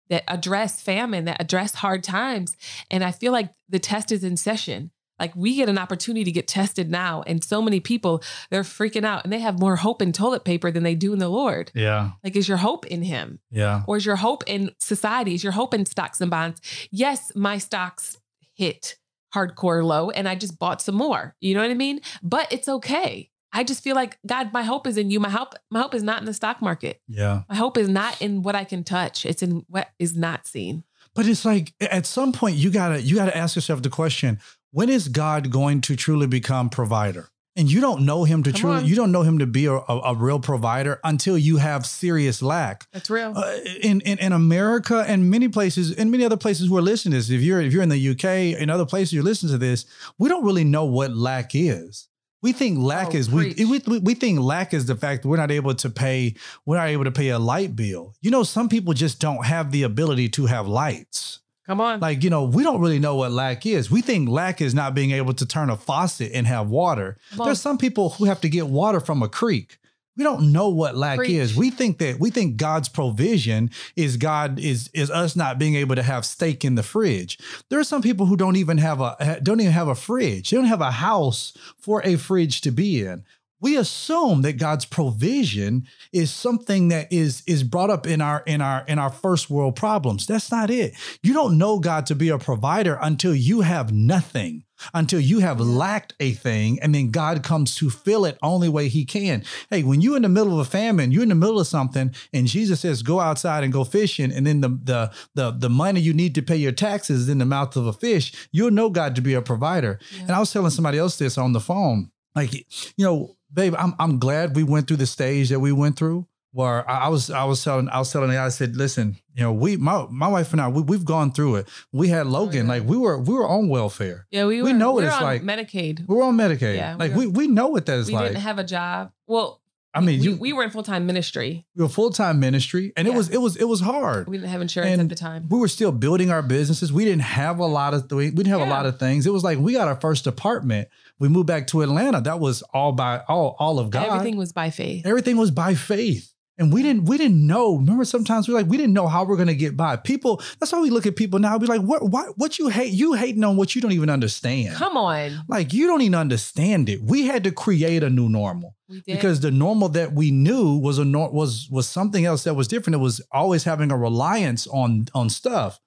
[0.09, 2.55] that address famine, that address hard times.
[2.89, 4.91] And I feel like the test is in session.
[5.19, 7.23] Like we get an opportunity to get tested now.
[7.25, 10.69] And so many people, they're freaking out and they have more hope in toilet paper
[10.71, 11.71] than they do in the Lord.
[11.73, 12.11] Yeah.
[12.23, 13.39] Like, is your hope in him?
[13.49, 13.83] Yeah.
[13.87, 15.33] Or is your hope in society?
[15.33, 16.61] Is your hope in stocks and bonds?
[16.91, 18.17] Yes, my stocks
[18.53, 18.97] hit
[19.33, 21.35] hardcore low and I just bought some more.
[21.41, 22.01] You know what I mean?
[22.21, 23.29] But it's okay.
[23.53, 25.19] I just feel like God, my hope is in you.
[25.19, 27.01] My hope, my hope is not in the stock market.
[27.07, 27.43] Yeah.
[27.49, 29.25] My hope is not in what I can touch.
[29.25, 30.83] It's in what is not seen.
[31.15, 34.39] But it's like at some point you gotta you gotta ask yourself the question:
[34.71, 37.29] When is God going to truly become provider?
[37.55, 38.85] And you don't know Him to Come truly on.
[38.85, 42.43] you don't know Him to be a, a, a real provider until you have serious
[42.43, 42.85] lack.
[42.93, 43.33] That's real.
[43.35, 47.13] Uh, in, in in America and many places and many other places who are listening
[47.13, 49.57] to this, if you're if you're in the UK and other places you're listening to
[49.57, 49.87] this,
[50.19, 52.07] we don't really know what lack is.
[52.41, 55.37] We think lack Oh, is we, we we think lack is the fact that we're
[55.37, 56.35] not able to pay
[56.65, 58.13] we're not able to pay a light bill.
[58.21, 61.39] You know, some people just don't have the ability to have lights.
[61.65, 61.99] Come on.
[61.99, 63.91] Like, you know, we don't really know what lack is.
[63.91, 67.17] We think lack is not being able to turn a faucet and have water.
[67.43, 69.77] There's some people who have to get water from a creek.
[70.17, 71.31] We don't know what lack Preach.
[71.31, 71.55] is.
[71.55, 75.95] We think that we think God's provision is God is is us not being able
[75.95, 77.37] to have steak in the fridge.
[77.69, 80.49] There are some people who don't even have a don't even have a fridge.
[80.49, 83.23] They don't have a house for a fridge to be in.
[83.59, 88.61] We assume that God's provision is something that is is brought up in our in
[88.61, 90.27] our in our first world problems.
[90.27, 90.93] That's not it.
[91.23, 95.59] You don't know God to be a provider until you have nothing until you have
[95.59, 99.43] lacked a thing and then God comes to fill it only way he can.
[99.69, 102.13] Hey, when you're in the middle of a famine, you're in the middle of something
[102.33, 105.99] and Jesus says go outside and go fishing and then the the the, the money
[105.99, 108.89] you need to pay your taxes is in the mouth of a fish, you'll know
[108.89, 109.99] God to be a provider.
[110.21, 112.11] And I was telling somebody else this on the phone.
[112.35, 115.97] Like, you know, babe, I'm I'm glad we went through the stage that we went
[115.97, 116.27] through
[116.57, 119.17] where I, I was I was telling I was telling the guy, I said, listen,
[119.35, 121.67] you know, we my my wife and I we, we've gone through it.
[121.91, 122.73] We had oh, Logan, yeah.
[122.73, 124.25] like we were we were on welfare.
[124.31, 125.43] yeah, we, we were, know what we were it's on like.
[125.43, 126.07] Medicaid.
[126.07, 126.77] We were on Medicaid.
[126.77, 128.23] Yeah, we like were- we, we know what that is We like.
[128.23, 129.11] We didn't have a job.
[129.27, 129.61] Well,
[129.93, 131.65] I mean, we, you we were in full time ministry.
[131.75, 134.27] we were full time ministry, and it was it was it was hard.
[134.27, 135.47] We didn't have insurance And at the time.
[135.49, 136.93] We were still building our businesses.
[136.93, 139.25] We didn't have a lot of we didn't have a lot of things.
[139.25, 140.87] It was like we got our first apartment.
[141.19, 142.21] We moved back to Atlanta.
[142.21, 144.07] That was all by all all of God.
[144.07, 145.05] Everything was by faith.
[145.05, 146.33] Everything was by faith.
[146.59, 147.75] And we didn't we didn't know.
[147.75, 149.95] Remember, sometimes we're like, we didn't know how we're gonna get by.
[149.95, 152.93] People, that's why we look at people now, be like, what what what you hate?
[152.93, 154.75] You hating on what you don't even understand.
[154.75, 155.43] Come on.
[155.47, 157.01] Like you don't even understand it.
[157.03, 161.05] We had to create a new normal because the normal that we knew was a
[161.05, 162.95] nor- was was something else that was different.
[162.95, 165.79] It was always having a reliance on on stuff.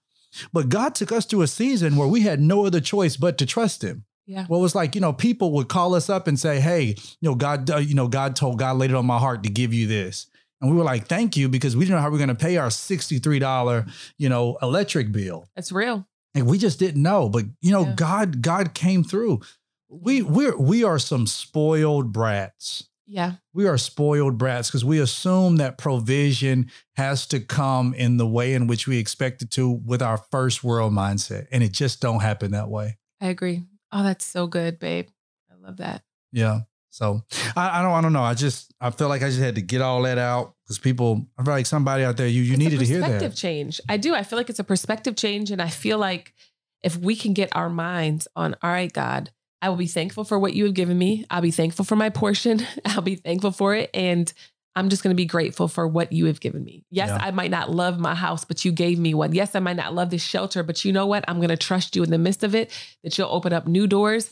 [0.53, 3.47] But God took us through a season where we had no other choice but to
[3.47, 4.05] trust Him.
[4.31, 4.47] Yeah.
[4.49, 7.29] Well, it was like you know, people would call us up and say, "Hey, you
[7.29, 9.75] know, God, uh, you know, God told God laid it on my heart to give
[9.75, 10.27] you this,"
[10.61, 12.45] and we were like, "Thank you," because we didn't know how we are going to
[12.47, 13.87] pay our sixty three dollar,
[14.19, 16.07] you know, electric bill, It's real.
[16.35, 17.29] and we just didn't know.
[17.29, 17.95] But you know, Yeah.
[17.97, 19.41] God, God came through.
[19.89, 22.85] We we're we are some spoiled brats.
[23.13, 23.33] Yeah.
[23.53, 28.55] We are spoiled brats because we assume that provision has to come in the way
[28.55, 32.21] in which we expect it to with our first world mindset, and it just don't
[32.21, 32.99] happen that way.
[33.21, 33.65] I agree.
[33.93, 35.09] Oh, that's so good, babe.
[35.51, 36.03] I love that.
[36.33, 36.61] Yeah.
[36.91, 37.23] So
[37.57, 38.23] I, I don't I don't know.
[38.23, 41.27] I just I feel like I just had to get all that out because people
[41.39, 43.81] I feel like somebody out there you you It's needed to hear that perspective change.
[43.89, 44.15] I do.
[44.15, 46.35] I feel like it's a perspective change, and I feel like
[46.83, 49.31] if we can get our minds on, all right, God,
[49.63, 51.27] I will be thankful for what you have given me.
[51.31, 52.67] I'll be thankful for my portion.
[52.85, 54.33] I'll be thankful for it, and
[54.77, 56.85] I'm just going to be grateful for what you have given me.
[56.91, 57.19] Yes, Yeah.
[57.21, 59.35] I might not love my house, but you gave me one.
[59.35, 61.25] Yes, I might not love this shelter, but you know what?
[61.27, 62.71] I'm going to trust you in the midst of it.
[63.03, 64.31] That you'll open up new doors.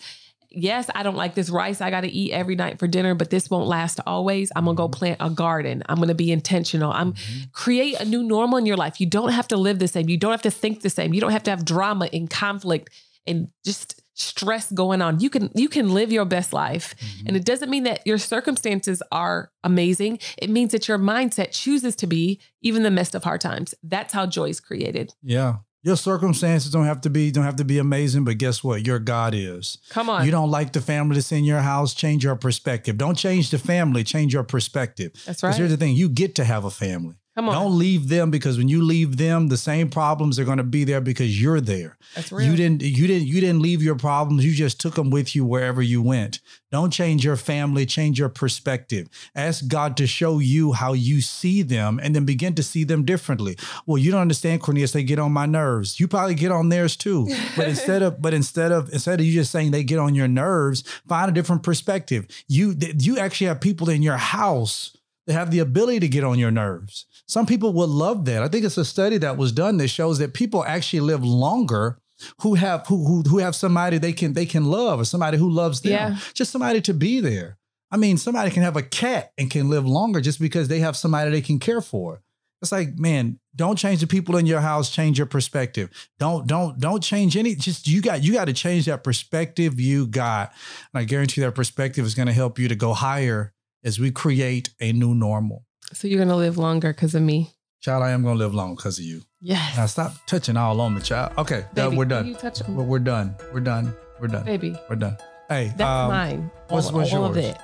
[0.51, 3.29] Yes, I don't like this rice I got to eat every night for dinner, but
[3.29, 4.51] this won't last always.
[4.57, 4.99] I'm going to go mm-hmm.
[4.99, 5.83] plant a garden.
[5.89, 6.91] I'm going to be intentional.
[6.91, 7.51] I'm mm-hmm.
[7.53, 9.01] create a new normal in your life.
[9.01, 10.09] You don't have to live the same.
[10.09, 11.13] You don't have to think the same.
[11.13, 12.91] You don't have to have drama and conflict
[13.27, 15.21] and just stress going on.
[15.21, 16.95] You can you can live your best life.
[16.99, 17.27] Mm-hmm.
[17.29, 20.19] And it doesn't mean that your circumstances are amazing.
[20.37, 23.75] It means that your mindset chooses to be even the midst of hard times.
[23.83, 25.15] That's how joy is created.
[25.23, 25.57] Yeah.
[25.85, 28.85] Your circumstances don't have to be don't have to be amazing, but guess what?
[28.85, 29.79] Your God is.
[29.91, 30.25] Come on.
[30.25, 32.99] You don't like the family that's in your house, change your perspective.
[32.99, 35.13] Don't change the family, change your perspective.
[35.13, 35.55] That's Because right.
[35.57, 37.15] here's the thing, you get to have a family.
[37.39, 37.55] Come on.
[37.55, 40.83] Don't leave them because when you leave them, the same problems are going to be
[40.83, 41.97] there because you're there.
[42.17, 42.51] That's real.
[42.51, 44.45] You didn't you didn't you didn't leave your problems.
[44.45, 46.41] You just took them with you wherever you went.
[46.73, 49.09] Don't change your family, change your perspective.
[49.37, 53.05] Ask God to show you how you see them and then begin to see them
[53.05, 53.57] differently.
[53.87, 56.01] Well, you don't understand, Cornelius, they get on my nerves.
[56.01, 57.29] You probably get on theirs too.
[57.57, 60.27] But instead of but instead of instead of you just saying they get on your
[60.27, 62.27] nerves, find a different perspective.
[62.49, 64.98] You you actually have people in your house
[65.29, 67.05] that have the ability to get on your nerves.
[67.27, 68.43] Some people would love that.
[68.43, 71.99] I think it's a study that was done that shows that people actually live longer
[72.41, 75.51] who have who who, who have somebody they can they can love or somebody who
[75.51, 75.93] loves them.
[75.93, 76.19] Yeah.
[76.33, 77.59] Just somebody to be there.
[77.91, 80.97] I mean, somebody can have a cat and can live longer just because they have
[80.97, 82.23] somebody they can care for.
[82.61, 85.91] It's like, man, don't change the people in your house, change your perspective.
[86.19, 90.07] Don't don't don't change any just you got you got to change that perspective you
[90.07, 90.53] got.
[90.95, 93.53] And I guarantee that perspective is going to help you to go higher
[93.85, 95.65] as we create a new normal.
[95.93, 97.51] so you're gonna live longer because of me.
[97.81, 99.23] Child, I am to live long because of you.
[99.41, 99.77] Yes.
[99.77, 101.33] Now stop touching all on me, child.
[101.39, 102.27] Okay, Baby, we're done.
[102.27, 103.37] You touch We're, we're done.
[103.53, 103.95] We're done.
[104.21, 104.45] We're done.
[104.45, 104.77] baby.
[104.91, 105.17] We're done.
[105.49, 106.51] Hey, That's um, mine.
[106.69, 107.57] what's- all, what's all of it.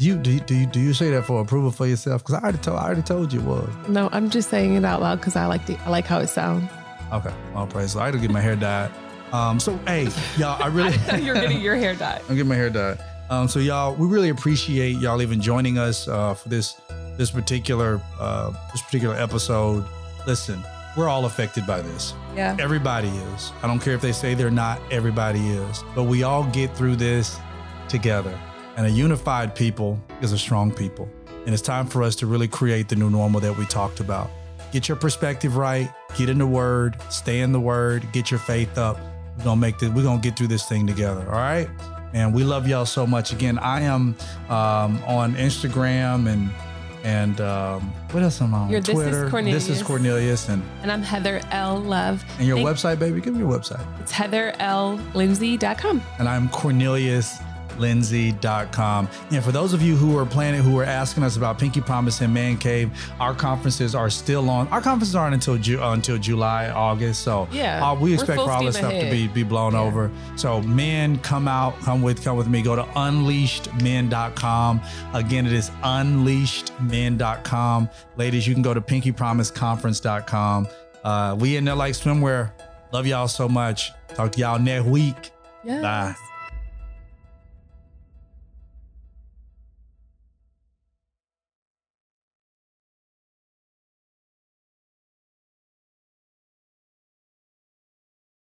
[0.00, 2.22] You do you, do you do you say that for approval for yourself?
[2.22, 3.68] Because I already told I already told you it was.
[3.88, 6.28] No, I'm just saying it out loud because I like the I like how it
[6.28, 6.70] sounds.
[7.12, 7.92] Okay, all praise.
[7.92, 8.92] So I had to get my hair dyed.
[9.32, 10.08] Um, so hey,
[10.38, 12.22] y'all, I really You're getting your hair dyed.
[12.28, 12.98] I'm getting my hair dyed.
[13.30, 16.80] Um, so y'all, we really appreciate y'all even joining us uh, for this
[17.16, 19.84] this particular uh, this particular episode.
[20.26, 20.62] Listen,
[20.96, 22.14] we're all affected by this.
[22.34, 22.56] Yeah.
[22.58, 23.52] Everybody is.
[23.62, 24.80] I don't care if they say they're not.
[24.90, 25.84] Everybody is.
[25.94, 27.38] But we all get through this
[27.88, 28.38] together.
[28.76, 31.08] And a unified people is a strong people.
[31.44, 34.30] And it's time for us to really create the new normal that we talked about.
[34.72, 35.90] Get your perspective right.
[36.16, 36.96] Get in the word.
[37.10, 38.06] Stay in the word.
[38.12, 38.98] Get your faith up.
[39.38, 39.90] We're gonna make this.
[39.90, 41.24] We're gonna get through this thing together.
[41.26, 41.68] All right.
[42.14, 43.32] And we love y'all so much.
[43.32, 44.16] Again, I am
[44.48, 46.50] um, on Instagram and
[47.04, 48.70] and um, what else am I on?
[48.70, 48.94] You're This Is
[49.30, 49.30] Twitter.
[49.44, 50.46] This is Cornelius.
[50.46, 51.78] Cornelius and And I'm Heather L.
[51.78, 52.24] Love.
[52.38, 53.20] and your Thank- website, baby.
[53.20, 53.84] Give me your website.
[54.00, 56.02] It's heatherlindsay.com.
[56.18, 56.48] and I'm
[57.78, 59.08] CorneliusLindsay.com.
[59.30, 62.20] And for those of you who are planning, who are asking us about Pinky Promise
[62.20, 64.68] and Man Cave, our conferences are still on.
[64.68, 67.22] Our conferences aren't until Ju- uh, until July, August.
[67.22, 69.80] So Yeah, uh, we expect for all this stuff to be be blown Yeah.
[69.80, 70.10] over.
[70.36, 72.62] So men, come out, come with, come with me.
[72.62, 74.80] Go to unleashedmen.com.
[75.14, 77.88] Again, it is unleashedmen.com.
[78.16, 80.68] Ladies, you can go to pinkypromiseconference.com.
[81.04, 82.50] Uh, we in there like swimwear.
[82.92, 83.92] Love y'all so much.
[84.14, 85.30] Talk to y'all next week.
[85.64, 85.82] Yes.
[85.82, 86.27] Bye.